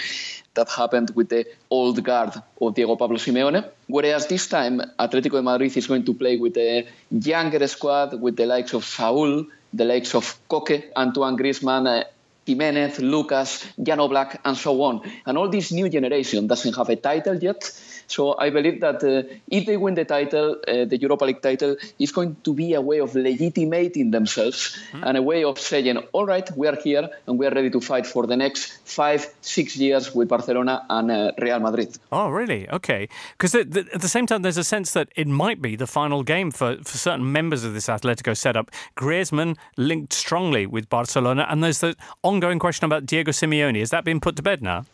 [0.53, 3.65] That happened with the old guard of Diego Pablo Simeone.
[3.87, 8.35] Whereas this time, Atletico de Madrid is going to play with a younger squad, with
[8.37, 12.03] the likes of Saul, the likes of Coque, Antoine Griezmann, uh,
[12.51, 15.01] Jimenez, Lucas, Jan Oblak, and so on.
[15.25, 17.71] And all this new generation doesn't have a title yet.
[18.07, 21.77] So I believe that uh, if they win the title, uh, the Europa League title,
[21.97, 26.25] it's going to be a way of legitimating themselves and a way of saying, all
[26.25, 29.77] right, we are here and we are ready to fight for the next five, six
[29.77, 31.97] years with Barcelona and uh, Real Madrid.
[32.11, 32.69] Oh, really?
[32.69, 33.07] Okay.
[33.37, 36.51] Because at the same time, there's a sense that it might be the final game
[36.51, 38.71] for, for certain members of this Atletico setup.
[38.97, 43.79] Griezmann linked strongly with Barcelona, and there's the ongoing question about Diego Simeone.
[43.79, 44.85] Has that been put to bed now?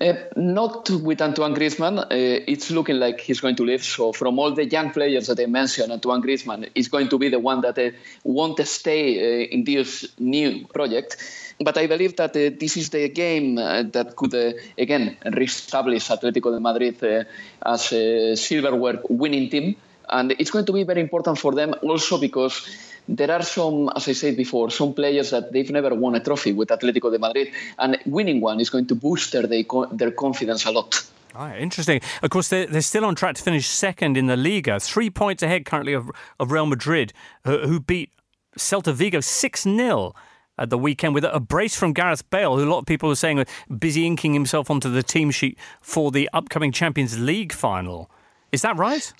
[0.00, 1.98] Uh, not with Antoine Griezmann.
[1.98, 3.82] Uh, it's looking like he's going to leave.
[3.82, 7.28] So, from all the young players that I mentioned, Antoine Griezmann is going to be
[7.28, 7.90] the one that uh,
[8.22, 11.16] want to stay uh, in this new project.
[11.60, 14.34] But I believe that uh, this is the game uh, that could,
[14.76, 17.26] again, reestablish Atletico de Madrid
[17.64, 19.74] as a silverware winning team.
[20.08, 22.66] And it's going to be very important for them also because
[23.08, 26.52] there are some, as I said before, some players that they've never won a trophy
[26.52, 30.70] with Atletico de Madrid, and winning one is going to boost their, their confidence a
[30.70, 31.02] lot.
[31.34, 32.00] Ah, interesting.
[32.22, 35.42] Of course, they're, they're still on track to finish second in the Liga, three points
[35.42, 37.12] ahead currently of, of Real Madrid,
[37.44, 38.10] uh, who beat
[38.58, 40.14] Celta Vigo 6 0
[40.58, 43.14] at the weekend with a brace from Gareth Bale, who a lot of people are
[43.14, 43.44] saying
[43.78, 48.10] busy inking himself onto the team sheet for the upcoming Champions League final.
[48.50, 49.12] Is that right?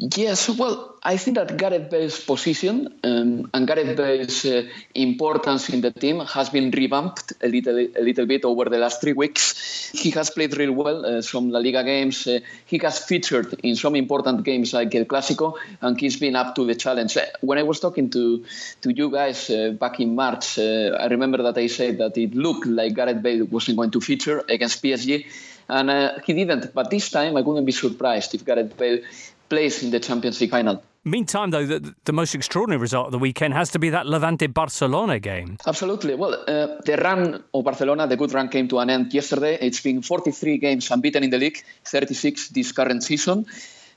[0.00, 4.62] Yes, well, I think that Gareth Bale's position um, and Gareth Bale's uh,
[4.94, 9.00] importance in the team has been revamped a little, a little bit over the last
[9.00, 9.90] three weeks.
[9.92, 12.28] He has played really well uh, some La Liga games.
[12.28, 16.54] Uh, he has featured in some important games like El Clásico, and he's been up
[16.54, 17.16] to the challenge.
[17.16, 18.44] Uh, when I was talking to
[18.82, 22.36] to you guys uh, back in March, uh, I remember that I said that it
[22.36, 25.26] looked like Gareth Bale wasn't going to feature against PSG
[25.68, 26.72] and uh, he didn't.
[26.74, 29.00] But this time, I wouldn't be surprised if Gareth Bale
[29.48, 30.82] plays in the Champions League final.
[31.04, 34.46] Meantime, though, the, the most extraordinary result of the weekend has to be that Levante
[34.46, 35.56] Barcelona game.
[35.66, 36.14] Absolutely.
[36.14, 39.58] Well, uh, the run of Barcelona, the good run came to an end yesterday.
[39.60, 43.46] It's been 43 games unbeaten in the league, 36 this current season.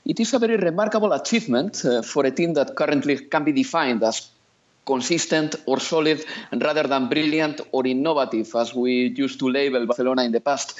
[0.04, 4.02] It is a very remarkable achievement uh, for a team that currently can be defined
[4.02, 4.28] as
[4.84, 10.32] consistent or solid rather than brilliant or innovative, as we used to label Barcelona in
[10.32, 10.74] the past.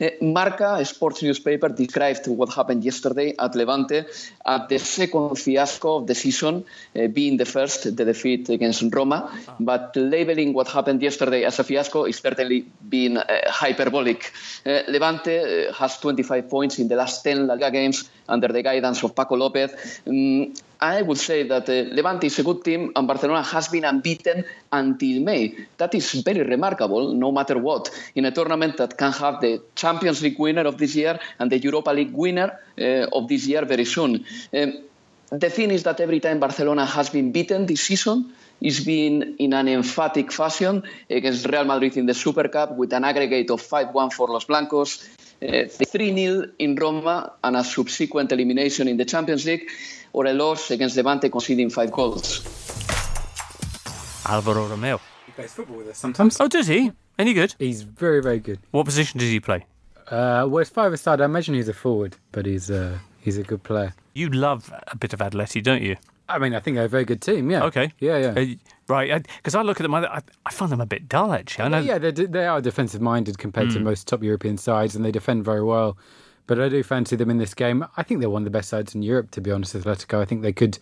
[0.00, 4.04] Uh, Marca, a sports newspaper, described what happened yesterday at Levante
[4.44, 9.30] at the second fiasco of the season, uh, being the first, the defeat against Roma.
[9.58, 14.32] But labeling what happened yesterday as a fiasco is certainly being uh, hyperbolic.
[14.64, 19.14] Levante has 25 points in the last 10 La Liga games under the guidance of
[19.14, 20.00] Paco Lopez.
[20.06, 23.84] Um, I would say that uh, Levante is a good team and Barcelona has been
[23.84, 25.54] unbeaten until May.
[25.76, 30.22] That is very remarkable, no matter what, in a tournament that can have the Champions
[30.22, 33.84] League winner of this year and the Europa League winner uh, of this year very
[33.84, 34.24] soon.
[34.52, 34.82] Um,
[35.30, 39.52] the thing is that every time Barcelona has been beaten this season, it's been in
[39.52, 43.92] an emphatic fashion against Real Madrid in the Super Cup with an aggregate of 5
[43.92, 45.08] 1 for Los Blancos,
[45.40, 45.68] 3
[46.14, 49.68] 0 in Roma, and a subsequent elimination in the Champions League,
[50.16, 52.40] or a loss against Levante conceding five goals.
[54.26, 54.98] Alvaro Romeo.
[55.26, 56.38] He plays football with us sometimes.
[56.40, 56.90] Oh, does he?
[57.18, 57.54] Any good?
[57.58, 58.58] He's very, very good.
[58.70, 59.66] What position does he play?
[60.08, 61.20] Uh, well, it's five side.
[61.20, 63.92] I imagine he's a forward, but he's uh, he's a good player.
[64.14, 65.96] You love a bit of Atleti, don't you?
[66.28, 67.50] I mean, I think they're a very good team.
[67.50, 67.64] Yeah.
[67.64, 67.92] Okay.
[68.00, 68.40] Yeah, yeah.
[68.40, 68.54] Uh,
[68.88, 71.66] right, because I look at them, I, I find them a bit dull, actually.
[71.66, 71.78] I know.
[71.80, 73.74] yeah, they they are defensive minded compared Hmm.
[73.74, 75.96] to most top European sides, and they defend very well.
[76.46, 77.84] But I do fancy them in this game.
[77.96, 79.74] I think they're one of the best sides in Europe, to be honest.
[79.74, 80.20] Atletico.
[80.20, 80.78] I think they could,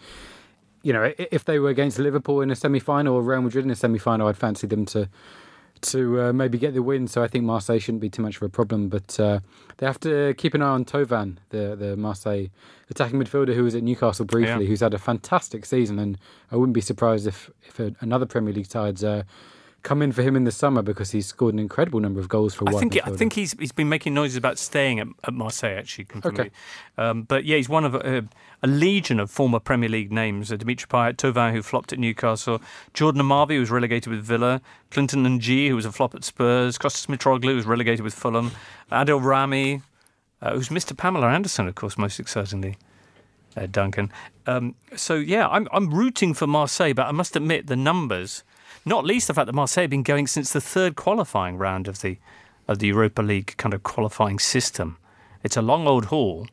[0.82, 3.76] you know, if they were against Liverpool in a semi-final or Real Madrid in a
[3.76, 5.08] semi-final, I'd fancy them to
[5.80, 7.06] to uh, maybe get the win.
[7.06, 8.88] So I think Marseille shouldn't be too much of a problem.
[8.88, 9.40] But uh,
[9.78, 12.46] they have to keep an eye on Thauvin, the the Marseille
[12.90, 14.68] attacking midfielder who was at Newcastle briefly, Yeah.
[14.68, 16.18] who's had a fantastic season, and
[16.52, 19.24] I wouldn't be surprised if if a, another Premier League side's uh,
[19.84, 22.54] come in for him in the summer because he's scored an incredible number of goals
[22.54, 22.68] for.
[22.68, 26.06] I think I think he's he's been making noises about staying at, at Marseille actually.
[26.24, 26.50] Okay.
[26.98, 28.26] Um, but yeah, he's one of a,
[28.62, 32.60] a legion of former Premier League names: uh, Dimitri Payet, Thauvin, who flopped at Newcastle,
[32.94, 34.60] Jordan Amavi, who was relegated with Villa,
[34.90, 38.50] Clinton N'Jie, who was a flop at Spurs, Kostas Mitroglou, who was relegated with Fulham,
[38.90, 39.82] Adil Rami,
[40.42, 40.96] uh, who's Mr.
[40.96, 42.76] Pamela Anderson, of course, most excitingly.
[43.56, 44.10] Uh, Duncan.
[44.48, 48.42] Um, so yeah, I'm I'm rooting for Marseille, but I must admit the numbers,
[48.84, 52.00] not least the fact that Marseille have been going since the third qualifying round of
[52.00, 52.18] the
[52.66, 54.96] of the Europa League kind of qualifying system.
[55.42, 56.46] It's a long old haul.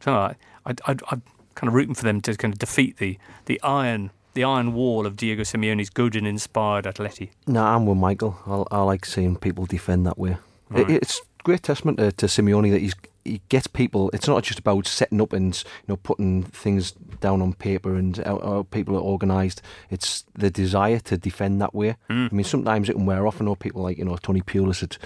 [0.00, 0.34] So I,
[0.66, 1.22] I, I, I'm
[1.54, 5.06] kind of rooting for them to kind of defeat the the iron the iron wall
[5.06, 7.30] of Diego Simeone's Godin inspired Atleti.
[7.46, 8.36] No, I'm with Michael.
[8.46, 10.36] I, I like seeing people defend that way.
[10.70, 10.90] Right.
[10.90, 12.94] It, it's great testament to, to Simeone that he's
[13.24, 14.10] he gets people.
[14.12, 18.16] It's not just about setting up and you know putting things down on paper and
[18.18, 19.62] how, how people are organised.
[19.90, 21.96] It's the desire to defend that way.
[22.10, 23.40] I mean, sometimes it can wear off.
[23.40, 24.82] I know people like you know Tony Pulis.
[24.82, 24.98] It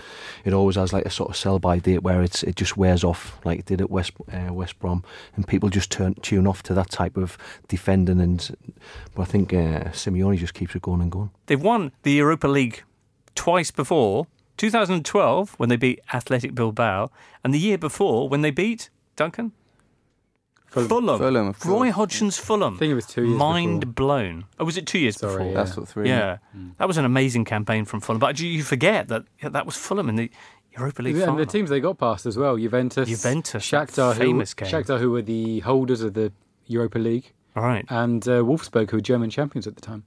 [0.44, 3.04] it always has like a sort of sell by date where it's it just wears
[3.04, 5.04] off, like it did at West uh, West Brom,
[5.36, 7.38] and people just turn tune off to that type of
[7.68, 8.20] defending.
[8.20, 8.56] And
[9.14, 11.30] but I think uh, Simeone just keeps it going and going.
[11.46, 12.82] They've won the Europa League
[13.34, 14.26] twice before.
[14.58, 17.10] 2012 when they beat Athletic Bilbao,
[17.42, 19.52] and the year before when they beat Duncan
[20.66, 20.88] Fulham.
[20.88, 21.18] Fulham.
[21.18, 21.64] Fulham, of.
[21.64, 22.74] Roy Hodgson's Fulham.
[22.74, 23.92] I think it was two years Mind before.
[23.94, 24.44] blown.
[24.60, 25.46] Oh, was it two years Sorry, before?
[25.46, 25.54] yeah.
[25.54, 26.08] That's what three.
[26.08, 26.38] Yeah,
[26.76, 28.20] that was an amazing campaign from Fulham.
[28.20, 30.30] But you you forget that yeah, that was Fulham in the
[30.76, 31.36] Europa League and final.
[31.38, 34.72] the teams they got past as well: Juventus, Juventus, Shakhtar, famous who, game.
[34.72, 36.32] Shakhtar, who were the holders of the
[36.66, 37.86] Europa League, All right.
[37.88, 40.04] and uh, Wolfsburg, who were German champions at the time.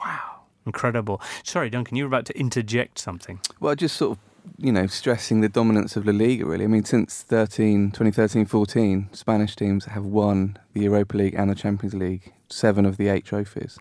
[0.00, 0.35] Wow.
[0.66, 1.20] Incredible.
[1.44, 3.40] Sorry, Duncan, you were about to interject something.
[3.60, 4.18] Well, just sort of,
[4.58, 6.64] you know, stressing the dominance of La Liga, really.
[6.64, 11.54] I mean, since 13, 2013 14, Spanish teams have won the Europa League and the
[11.54, 13.78] Champions League, seven of the eight trophies.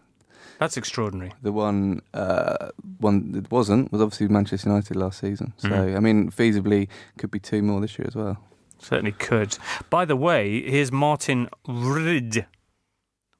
[0.59, 1.33] That's extraordinary.
[1.41, 2.69] The one, uh,
[2.99, 5.53] one that wasn't was obviously Manchester United last season.
[5.57, 5.97] So, Mhm.
[5.97, 8.37] I mean, feasibly could be two more this year as well.
[8.79, 9.57] Certainly could.
[9.89, 12.45] By the way, here's Martin Rid,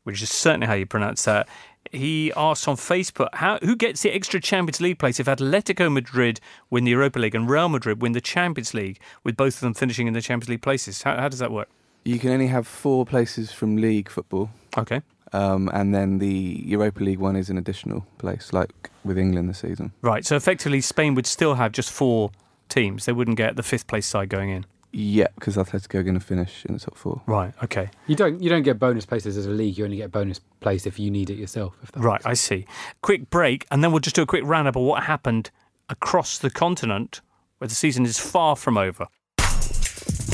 [0.04, 1.48] which is certainly how you pronounce that.
[1.92, 6.40] He asks on Facebook, how, who gets the extra Champions League place if Atletico Madrid
[6.70, 9.74] win the Europa League and Real Madrid win the Champions League, with both of them
[9.74, 11.04] finishing in the Champions League places?
[11.04, 11.70] How, how does that work?
[12.04, 15.02] You can only have four places from league football, Okay.
[15.34, 19.60] um, and then the Europa League one is an additional place, like with England this
[19.60, 19.92] season.
[20.02, 20.26] Right.
[20.26, 22.32] So effectively, Spain would still have just four
[22.70, 23.06] teams.
[23.06, 24.66] They wouldn't get the fifth place side going in.
[24.98, 27.22] Yeah, because Atletico are going to finish in the top four.
[27.26, 27.54] Right.
[27.62, 27.90] Okay.
[28.08, 29.78] You don't you don't get bonus places as a league.
[29.78, 31.76] You only get a bonus place if you need it yourself.
[31.84, 32.22] If Right.
[32.26, 32.66] I see.
[33.02, 35.52] Quick break, and then we'll just do a quick roundup of what happened
[35.90, 37.20] across the continent,
[37.58, 39.08] where the season is far from over.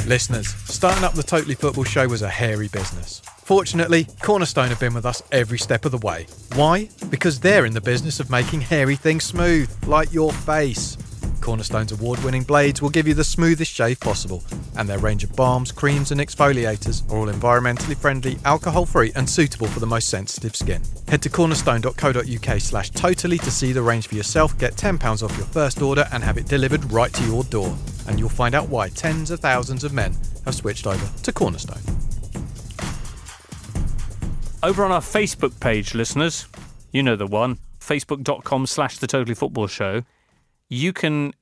[0.05, 3.21] Listeners, starting up the Totally Football Show was a hairy business.
[3.43, 6.25] Fortunately, Cornerstone have been with us every step of the way.
[6.55, 6.89] Why?
[7.09, 10.97] Because they're in the business of making hairy things smooth, like your face.
[11.41, 14.43] Cornerstone's award winning blades will give you the smoothest shave possible,
[14.77, 19.29] and their range of balms, creams, and exfoliators are all environmentally friendly, alcohol free, and
[19.29, 20.81] suitable for the most sensitive skin.
[21.07, 25.47] Head to cornerstone.co.uk slash totally to see the range for yourself, get £10 off your
[25.47, 27.75] first order, and have it delivered right to your door.
[28.07, 30.15] And you'll find out why tens of thousands of men
[30.45, 31.81] have switched over to Cornerstone.
[34.63, 36.47] Over on our Facebook page, listeners,
[36.91, 40.03] you know the one, facebook.com slash the Totally Football Show,
[40.71, 41.33] you can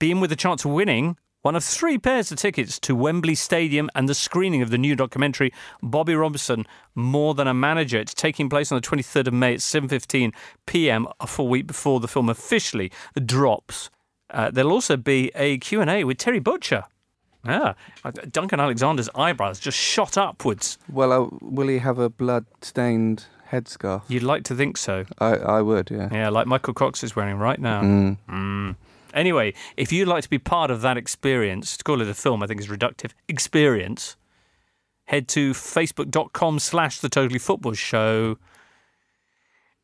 [0.00, 3.36] be in with a chance of winning one of three pairs of tickets to Wembley
[3.36, 5.52] Stadium and the screening of the new documentary
[5.82, 7.98] Bobby Robson, More Than a Manager.
[7.98, 10.32] It's taking place on the 23rd of May at 7.15
[10.66, 12.90] p.m., a full week before the film officially
[13.24, 13.88] drops.
[14.30, 16.84] Uh, there'll also be a Q&A with Terry Butcher.
[17.44, 17.74] Ah,
[18.30, 20.78] Duncan Alexander's eyebrows just shot upwards.
[20.88, 24.02] Well, uh, will he have a blood-stained headscarf?
[24.08, 25.04] You'd like to think so.
[25.18, 26.08] I, I would, yeah.
[26.10, 27.82] Yeah, like Michael Cox is wearing right now.
[27.82, 28.16] Mm.
[28.28, 28.76] Mm.
[29.14, 32.42] Anyway, if you'd like to be part of that experience, to call it a film,
[32.42, 34.16] I think is reductive experience.
[35.06, 38.38] Head to facebook.com slash the Totally Football Show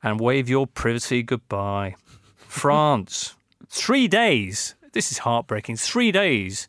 [0.03, 1.97] and wave your privacy goodbye.
[2.37, 3.37] France,
[3.69, 4.75] three days.
[4.93, 5.77] This is heartbreaking.
[5.77, 6.69] Three days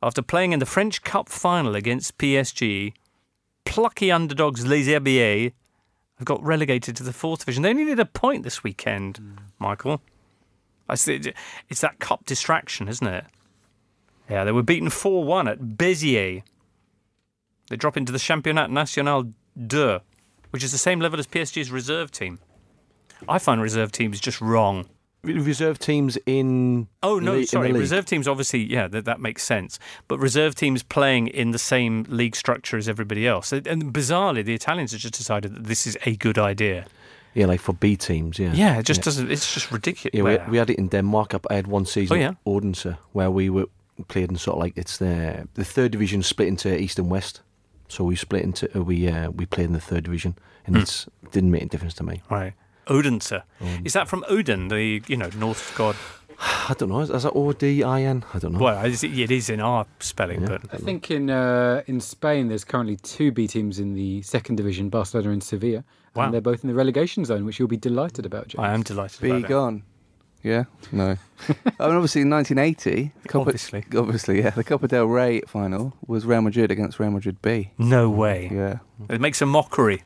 [0.00, 2.92] after playing in the French Cup final against PSG,
[3.64, 5.52] plucky underdogs Les Herbiers
[6.18, 7.62] have got relegated to the fourth division.
[7.62, 9.32] They only need a point this weekend, hmm.
[9.58, 10.02] Michael.
[10.88, 11.20] I see,
[11.68, 13.24] it's that cup distraction, isn't it?
[14.28, 16.42] Yeah, they were beaten 4 1 at Béziers.
[17.68, 19.32] They drop into the Championnat National
[19.68, 20.00] 2,
[20.50, 22.38] which is the same level as PSG's reserve team.
[23.28, 24.86] I find reserve teams just wrong.
[25.24, 26.86] Reserve teams in.
[27.02, 27.72] Oh no, le- sorry.
[27.72, 29.78] Reserve teams, obviously, yeah, that, that makes sense.
[30.06, 34.54] But reserve teams playing in the same league structure as everybody else, and bizarrely, the
[34.54, 36.86] Italians have just decided that this is a good idea.
[37.34, 38.38] Yeah, like for B teams.
[38.38, 38.52] Yeah.
[38.54, 39.30] Yeah, it just doesn't.
[39.30, 40.14] It's just ridiculous.
[40.14, 41.34] Yeah, we, we had it in Denmark.
[41.50, 42.28] I had one season Oh, yeah?
[42.30, 43.66] at Odense where we were
[44.06, 47.42] played in sort of like it's the the third division split into east and west.
[47.88, 50.82] So we split into uh, we uh, we played in the third division, and Hmm.
[50.82, 52.22] it's didn't make a difference to me.
[52.30, 52.52] right.
[52.88, 53.32] Odense.
[53.32, 53.42] Um,
[53.84, 55.96] Is that from Odin, the you know Norse god?
[56.40, 57.00] I don't know.
[57.00, 58.24] Is that O D I N?
[58.34, 58.58] I don't know.
[58.60, 60.48] Well, it is- it is in our spelling, Yeah.
[60.48, 64.56] but I think in uh, in Spain there's currently two B teams in the second
[64.56, 65.84] division, Barcelona and Sevilla,
[66.14, 66.24] Wow.
[66.24, 68.48] and they're both in the relegation zone, which you'll be delighted about.
[68.48, 68.60] James.
[68.64, 69.20] I am delighted.
[69.20, 69.48] Be about it.
[69.48, 69.82] gone.
[70.44, 70.64] Yeah?
[70.92, 71.16] No.
[71.48, 73.84] I mean, obviously, in 1980, Copa, Obviously.
[73.96, 77.72] obviously, yeah, the Copa del Rey final was Real Madrid against Real Madrid B.
[77.76, 78.48] No way.
[78.52, 78.78] Yeah.
[79.10, 80.04] It makes a mockery.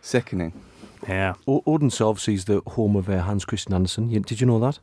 [0.00, 0.52] Sickening.
[1.08, 4.10] Yeah, O- Odense obviously is the home of uh, Hans Christian Andersen.
[4.10, 4.78] You, did you know that?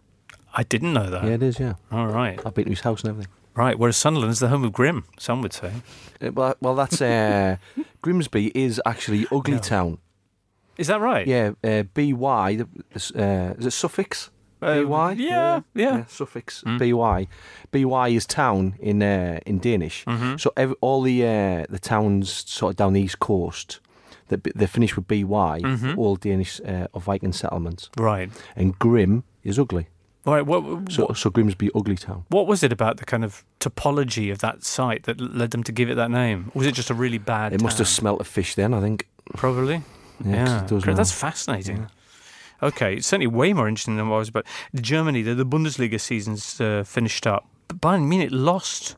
[0.53, 1.23] I didn't know that.
[1.23, 1.59] Yeah, it is.
[1.59, 3.31] Yeah, All right, I've been to his house and everything.
[3.55, 3.77] right.
[3.79, 5.03] Whereas Sunderland is the home of Grimm.
[5.17, 5.71] Some would say.
[6.21, 7.57] Uh, well, well, that's uh,
[8.01, 9.59] Grimsby is actually Ugly No.
[9.59, 9.97] Town.
[10.77, 11.27] Is that right?
[11.27, 12.55] Yeah, uh, BY.
[12.57, 12.67] the-
[13.15, 14.29] Uh, is it suffix?
[14.61, 15.11] Uh, BY?
[15.13, 16.05] Yeah, yeah.
[16.07, 16.79] suffix Mm.
[16.79, 17.27] BY.
[17.71, 20.03] BY is town in uh, in Danish.
[20.05, 20.37] Mhm.
[20.39, 23.79] So ev all the uh, the towns sort of down the east coast,
[24.29, 25.59] that they finish with BY.
[25.61, 25.97] Mhm.
[25.97, 27.89] All Danish uh, or Viking settlements.
[27.97, 28.29] Right.
[28.55, 29.87] And Grim is ugly.
[30.25, 30.45] Right.
[30.45, 32.25] What, So what, so Grimsby ugly town.
[32.29, 35.71] what was it about the kind of topology of that site that led them to
[35.71, 36.51] give it that name?
[36.53, 37.53] Or was it just a really bad?
[37.53, 38.73] It must have smelt of fish then.
[38.73, 39.07] I think.
[39.35, 39.81] probably.
[40.25, 41.87] Yeah, Yeah, it does Great, that's fascinating.
[42.61, 44.45] Okay, it's certainly way more interesting than what I was about.
[44.75, 47.47] Germany, the, the Bundesliga season's uh, finished up.
[47.69, 48.97] But Bayern Munich lost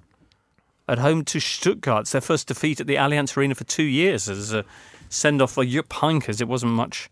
[0.88, 2.02] at home to Stuttgart.
[2.02, 4.66] It's their first defeat at the Allianz Arena for two years as a
[5.12, 6.42] send off for Jupp Heynckes.
[6.42, 7.10] It wasn't much,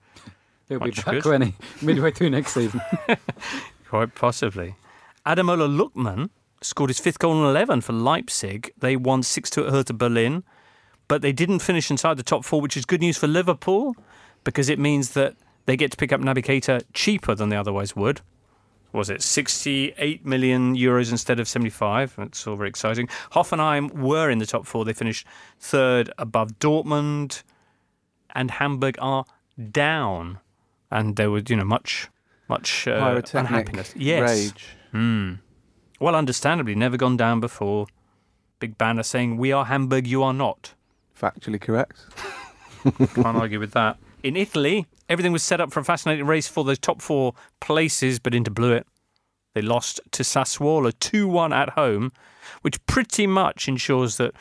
[0.68, 1.26] He'll be back good.
[1.26, 2.82] when he midway through next season.
[3.88, 4.76] quite possibly.
[5.26, 6.30] Ademola Lookman
[6.62, 8.72] scored his fifth goal in 11 for Leipzig.
[8.78, 10.43] They won 6 2 at Hertha Berlin,
[11.08, 13.95] but they didn't finish inside the top four, which is good news for Liverpool
[14.43, 15.36] because it means that
[15.66, 18.22] they get to pick up Naby Keita cheaper than they otherwise would.
[18.91, 22.16] Was it 68 million euros instead of 75?
[22.18, 23.08] That's all very exciting.
[23.34, 24.84] Hoffenheim were in the top four.
[24.84, 25.28] They finished
[25.60, 27.43] third above Dortmund,
[28.36, 29.26] and Hamburg are
[29.72, 30.40] down.
[30.92, 32.10] And there was, you know, much,
[32.48, 33.94] much uh, unhappiness.
[33.96, 34.30] Yes.
[34.30, 34.66] rage.
[34.92, 35.34] Hmm.
[36.00, 37.88] Well, understandably, never gone down before.
[38.60, 40.74] big banner saying, We are Hamburg, you are not.
[41.20, 42.06] Factually correct.
[43.14, 43.98] Can't argue with that.
[44.24, 48.20] In Italy, everything was set up for a fascinating race for the top four places,
[48.20, 48.88] but Inter blew it.
[49.54, 52.12] They lost to Sassuolo 2 1 at home,
[52.62, 54.34] which pretty much ensures that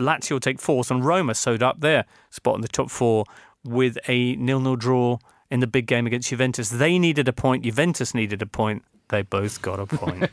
[0.00, 3.24] Lazio take fourth and Roma sewed up their spot in the top four
[3.64, 5.18] with a nil-nil draw
[5.50, 6.70] in the big game against Juventus.
[6.70, 7.64] They needed a point.
[7.64, 8.84] Juventus needed a point.
[9.08, 10.30] They both got a point.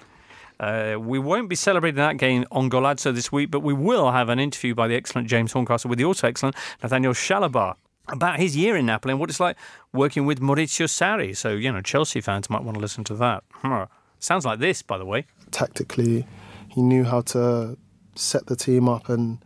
[0.60, 4.28] uh, we won't be celebrating that game on Golazzo this week, but we will have
[4.28, 7.76] an interview by the excellent James Horncastle with the also excellent Nathaniel Chalobah
[8.08, 9.56] about his year in Napoli and what it's like
[9.92, 11.36] working with Maurizio Sarri.
[11.36, 13.44] So, you know, Chelsea fans might want to listen to that.
[13.52, 13.86] Huh.
[14.18, 15.24] Sounds like this, by the way.
[15.50, 16.26] Tactically,
[16.68, 17.78] he knew how to
[18.20, 19.38] set the team up and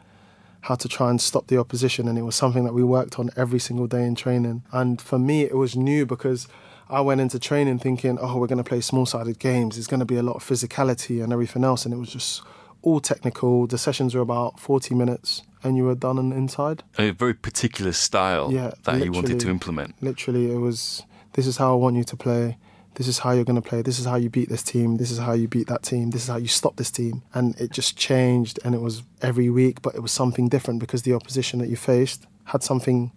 [0.62, 2.09] how to try and stop the opposition.
[2.09, 4.62] And it was something that we worked on every single day in training.
[4.72, 6.49] And for me, it was new because
[6.89, 9.77] I went into training thinking, oh, we're going to play small sided games.
[9.77, 11.85] There's going to be a lot of physicality and everything else.
[11.85, 12.43] And it was just
[12.83, 13.66] all technical.
[13.66, 16.83] The sessions were about 40 minutes and you were done and inside.
[16.99, 19.95] A very particular style Yeah, that he wanted to implement.
[20.03, 21.03] Literally, it was
[21.33, 22.59] this is how I want you to play.
[22.95, 23.82] This is how you're going to play.
[23.82, 24.99] This is how you beat this team.
[24.99, 26.11] This is how you beat that team.
[26.11, 27.22] This is how you stop this team.
[27.34, 31.03] And it just changed, and it was every week, but it was something different because
[31.03, 33.11] the opposition that you faced had something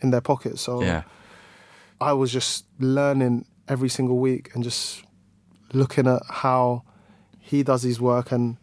[0.00, 0.58] in their pocket.
[0.58, 1.02] So Yeah.
[2.00, 5.02] I was just learning every single week and just
[5.72, 6.82] looking at how
[7.40, 8.56] he does his work and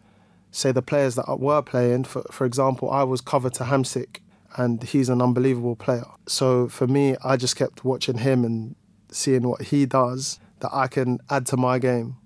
[0.50, 2.04] say the players that were playing.
[2.04, 4.20] For for example, I was covered to Hamsik,
[4.56, 6.06] and he's an unbelievable player.
[6.26, 8.74] So for me, I just kept watching him and
[9.16, 12.16] seeing what he does that I can add to my game.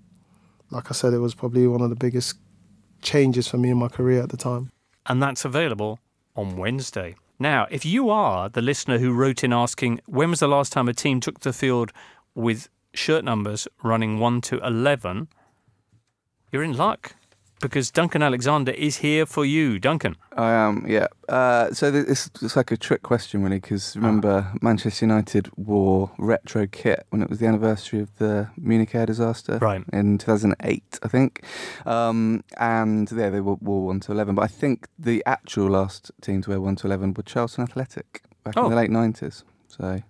[0.69, 2.37] Like I said, it was probably one of the biggest
[3.01, 4.71] changes for me in my career at the time.
[5.07, 5.99] and that's available
[6.35, 7.15] on Wednesday.
[7.39, 10.87] Now, if you are the listener who wrote in asking when was the last time
[10.87, 11.91] a team took the field
[12.35, 15.27] with shirt numbers running 1 to 11,
[16.51, 17.15] you're in luck
[17.61, 19.79] because Duncan Alexander is here for you.
[19.79, 20.15] Duncan.
[20.35, 21.07] I am, yeah.
[21.29, 26.67] Uh, so th- it's, like a trick question, really, because remember, Manchester United wore retro
[26.67, 29.83] kit when it was the anniversary of the Munich air disaster Right.
[29.93, 31.43] in 2008, I think.
[31.85, 34.35] Um, and yeah, they wore, wore 1 to 11.
[34.35, 38.21] But I think the actual last team to wear 1 to 11 were Charlton Athletic
[38.43, 38.65] back Oh.
[38.65, 39.43] in the late 90s.
[39.67, 40.01] So,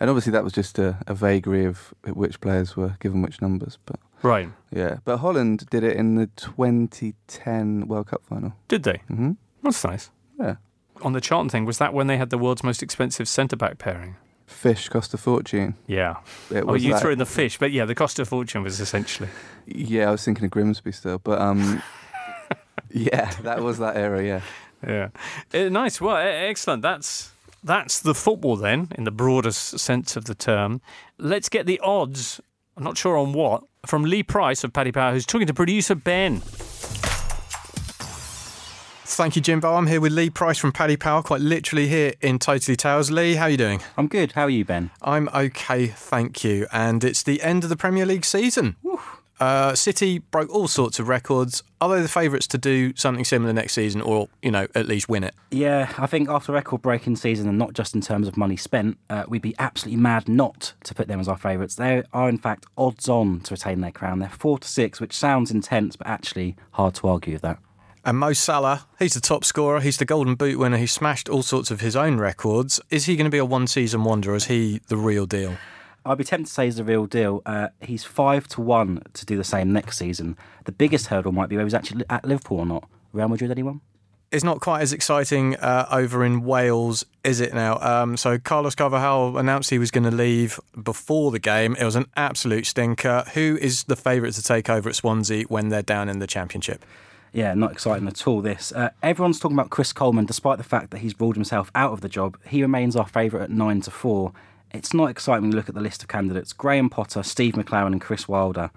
[0.00, 3.78] and obviously that was just a, a vagary of which players were given which numbers.
[3.84, 4.48] But Right.
[4.70, 8.54] yeah, but Holland did it in the 2010 World Cup final.
[8.68, 9.00] Did they?
[9.10, 9.32] Mm-hmm.
[9.62, 10.10] That's nice.
[10.38, 10.56] Yeah.
[11.02, 13.78] On the Charlton thing, was that when they had the world's most expensive centre back
[13.78, 14.16] pairing?
[14.46, 15.74] Fish cost a fortune.
[15.86, 16.16] Yeah.
[16.50, 18.80] It Oh, you that- threw in the fish, but yeah, the cost of fortune was
[18.80, 19.28] essentially.
[19.66, 21.82] Yeah, I was thinking of Grimsby still, but um,
[22.90, 24.22] yeah, that was that era.
[24.22, 24.40] Yeah,
[24.86, 25.08] Yeah,
[25.54, 26.00] Uh, nice.
[26.00, 26.82] Well, e- excellent.
[26.82, 27.30] That's
[27.62, 30.80] that's the football then, in the broadest sense of the term.
[31.18, 32.40] Let's get the odds.
[32.80, 35.94] I'm not sure on what from Lee Price of Paddy Power, who's talking to producer
[35.94, 36.40] Ben.
[39.04, 39.74] Thank you, Jimbo.
[39.74, 43.10] I'm here with Lee Price from Paddy Power, quite literally here in Totally Towers.
[43.10, 43.82] Lee, how are you doing?
[43.98, 44.32] I'm good.
[44.32, 44.90] How are you, Ben?
[45.02, 46.66] I'm okay, thank you.
[46.72, 48.76] And it's the end of the Premier League season.
[49.40, 51.62] Uh, City broke all sorts of records.
[51.80, 55.08] Are they the favourites to do something similar next season, or you know, at least
[55.08, 55.34] win it?
[55.50, 58.98] Yeah, I think after a record-breaking season, and not just in terms of money spent,
[59.08, 61.76] uh, we'd be absolutely mad not to put them as our favourites.
[61.76, 64.18] They are, in fact, odds-on to retain their crown.
[64.18, 67.58] They're four to six, which sounds intense, but actually hard to argue with that.
[68.04, 69.80] And Mo Salah, he's the top scorer.
[69.80, 70.76] He's the Golden Boot winner.
[70.76, 72.80] He smashed all sorts of his own records.
[72.90, 74.34] Is he going to be a one-season wonder?
[74.34, 75.56] Is he the real deal?
[76.04, 77.42] I'd be tempted to say he's the real deal.
[77.44, 80.36] Uh, he's five to one to do the same next season.
[80.64, 82.88] The biggest hurdle might be whether he's actually at Liverpool or not.
[83.12, 83.80] Real Madrid, anyone?
[84.30, 87.80] It's not quite as exciting uh, over in Wales, is it now?
[87.80, 91.74] Um, so Carlos Carvalhal announced he was going to leave before the game.
[91.80, 93.24] It was an absolute stinker.
[93.34, 96.84] Who is the favourite to take over at Swansea when they're down in the Championship?
[97.32, 98.40] Yeah, not exciting at all.
[98.40, 101.92] This uh, everyone's talking about Chris Coleman, despite the fact that he's ruled himself out
[101.92, 102.38] of the job.
[102.46, 104.32] He remains our favourite at nine to four.
[104.72, 107.92] It's not exciting when you look at the list of candidates: Graham Potter, Steve McClaren,
[107.92, 108.70] and Chris Wilder.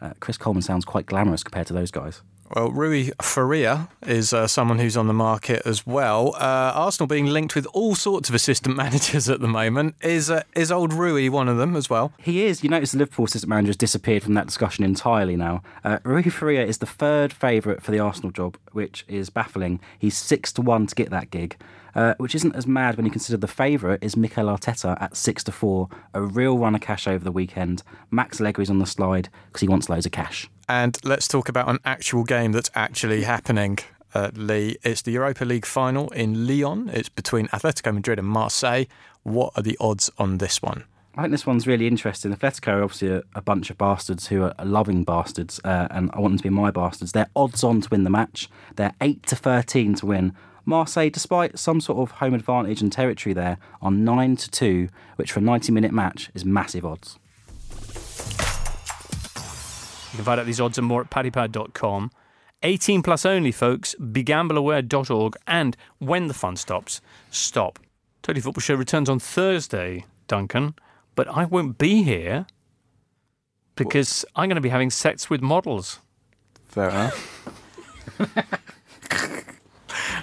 [0.00, 2.22] Uh, Chris Coleman sounds quite glamorous compared to those guys.
[2.54, 6.34] Well, Rui Faria is uh, someone who's on the market as well.
[6.36, 9.96] Uh, Arsenal being linked with all sorts of assistant managers at the moment.
[10.00, 12.12] Is uh, is old Rui one of them as well?
[12.18, 12.64] He is.
[12.64, 15.62] You notice the Liverpool assistant manager has disappeared from that discussion entirely now.
[15.84, 19.78] Uh, Rui Faria is the third favourite for the Arsenal job, which is baffling.
[19.98, 21.56] He's six to one to get that gig,
[21.94, 25.44] uh, which isn't as mad when you consider the favourite is Mikel Arteta at six
[25.44, 25.90] to four.
[26.14, 27.82] A real run of cash over the weekend.
[28.10, 30.48] Max Allegri's on the slide because he wants loads of cash.
[30.68, 33.78] And let's talk about an actual game that's actually happening.
[34.14, 36.90] Uh, Lee, it's the Europa League final in Lyon.
[36.92, 38.84] It's between Atletico Madrid and Marseille.
[39.22, 40.84] What are the odds on this one?
[41.16, 42.34] I think this one's really interesting.
[42.34, 46.20] Atletico are obviously a, a bunch of bastards who are loving bastards, uh, and I
[46.20, 47.12] want them to be my bastards.
[47.12, 48.48] They're odds on to win the match.
[48.76, 50.34] They're 8 to 13 to win.
[50.64, 55.32] Marseille, despite some sort of home advantage and territory there, are 9 to 2, which
[55.32, 57.18] for a 90 minute match is massive odds.
[60.12, 62.10] You can find out these odds and more at paddypower.com.
[62.62, 63.94] 18 plus only, folks.
[64.00, 65.36] BeGambleAware.org.
[65.46, 67.00] And when the fun stops,
[67.30, 67.78] stop.
[68.22, 70.74] Totally Football Show returns on Thursday, Duncan,
[71.14, 72.46] but I won't be here
[73.76, 76.00] because I'm going to be having sex with models.
[76.66, 77.48] Fair enough.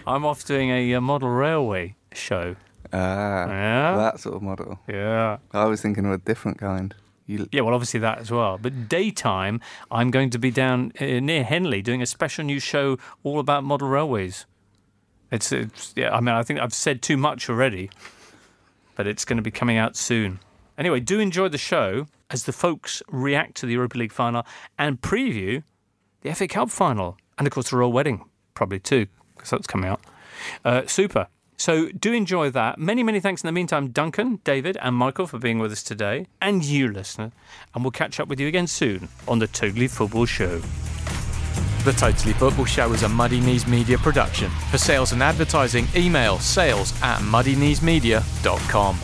[0.07, 2.55] I'm off doing a, model railway show.
[2.93, 3.95] Ah, Yeah.
[3.97, 4.79] that sort of model.
[4.87, 5.37] Yeah.
[5.51, 6.93] I was thinking of a different kind.
[7.25, 8.59] You, Yeah, well, obviously that as well.
[8.61, 12.97] But daytime, I'm going to be down uh, near Henley doing a special new show
[13.23, 14.45] all about model railways.
[15.31, 16.15] It's, it's yeah.
[16.15, 17.89] I mean, I think I've said too much already,
[18.95, 20.39] but it's going to be coming out soon.
[20.77, 24.45] Anyway, do enjoy the show as the folks react to the Europa League final
[24.77, 25.63] and preview
[26.21, 28.23] the FA Cup final, and of course the royal wedding
[28.53, 30.01] probably too, because that's coming out.
[30.63, 31.27] Uh, super.
[31.65, 32.77] So do enjoy that.
[32.77, 36.27] Many, many thanks in the meantime, Duncan, David, and Michael for being with us today,
[36.39, 37.31] and you, listener.
[37.73, 40.59] And we'll catch up with you again soon on the Totally Football Show.
[41.83, 44.51] The Totally Football Show is a Muddy Knees Media production.
[44.69, 48.99] For sales and advertising, email sales at muddykneesmedia.com.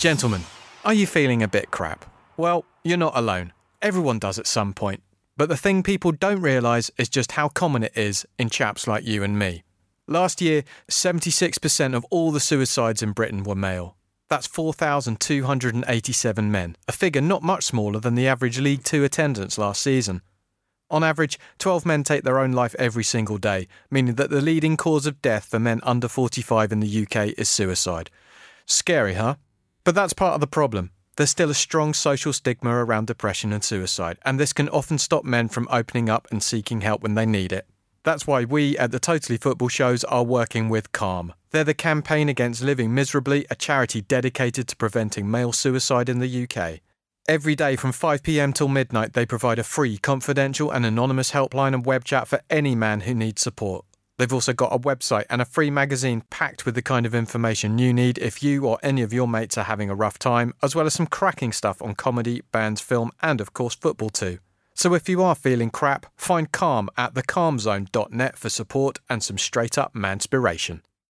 [0.00, 0.40] Gentlemen,
[0.84, 2.04] are you feeling a bit crap?
[2.36, 3.52] Well, you're not alone.
[3.80, 5.04] Everyone does at some point.
[5.36, 9.06] But the thing people don't realise is just how common it is in chaps like
[9.06, 9.62] you and me.
[10.06, 13.96] Last year, 76% of all the suicides in Britain were male.
[14.28, 19.82] That's 4,287 men, a figure not much smaller than the average League Two attendance last
[19.82, 20.22] season.
[20.90, 24.76] On average, 12 men take their own life every single day, meaning that the leading
[24.76, 28.10] cause of death for men under 45 in the UK is suicide.
[28.66, 29.36] Scary, huh?
[29.84, 30.90] But that's part of the problem.
[31.16, 35.24] There's still a strong social stigma around depression and suicide, and this can often stop
[35.24, 37.66] men from opening up and seeking help when they need it.
[38.02, 41.34] That's why we at the Totally Football shows are working with Calm.
[41.50, 46.48] They're the campaign against living miserably, a charity dedicated to preventing male suicide in the
[46.48, 46.80] UK.
[47.28, 51.84] Every day from 5pm till midnight, they provide a free, confidential, and anonymous helpline and
[51.84, 53.84] web chat for any man who needs support.
[54.18, 57.78] They've also got a website and a free magazine packed with the kind of information
[57.78, 60.74] you need if you or any of your mates are having a rough time, as
[60.74, 64.38] well as some cracking stuff on comedy, bands, film, and of course football too.
[64.74, 69.76] So if you are feeling crap, find Calm at thecalmzone.net for support and some straight
[69.76, 70.82] up manspiration.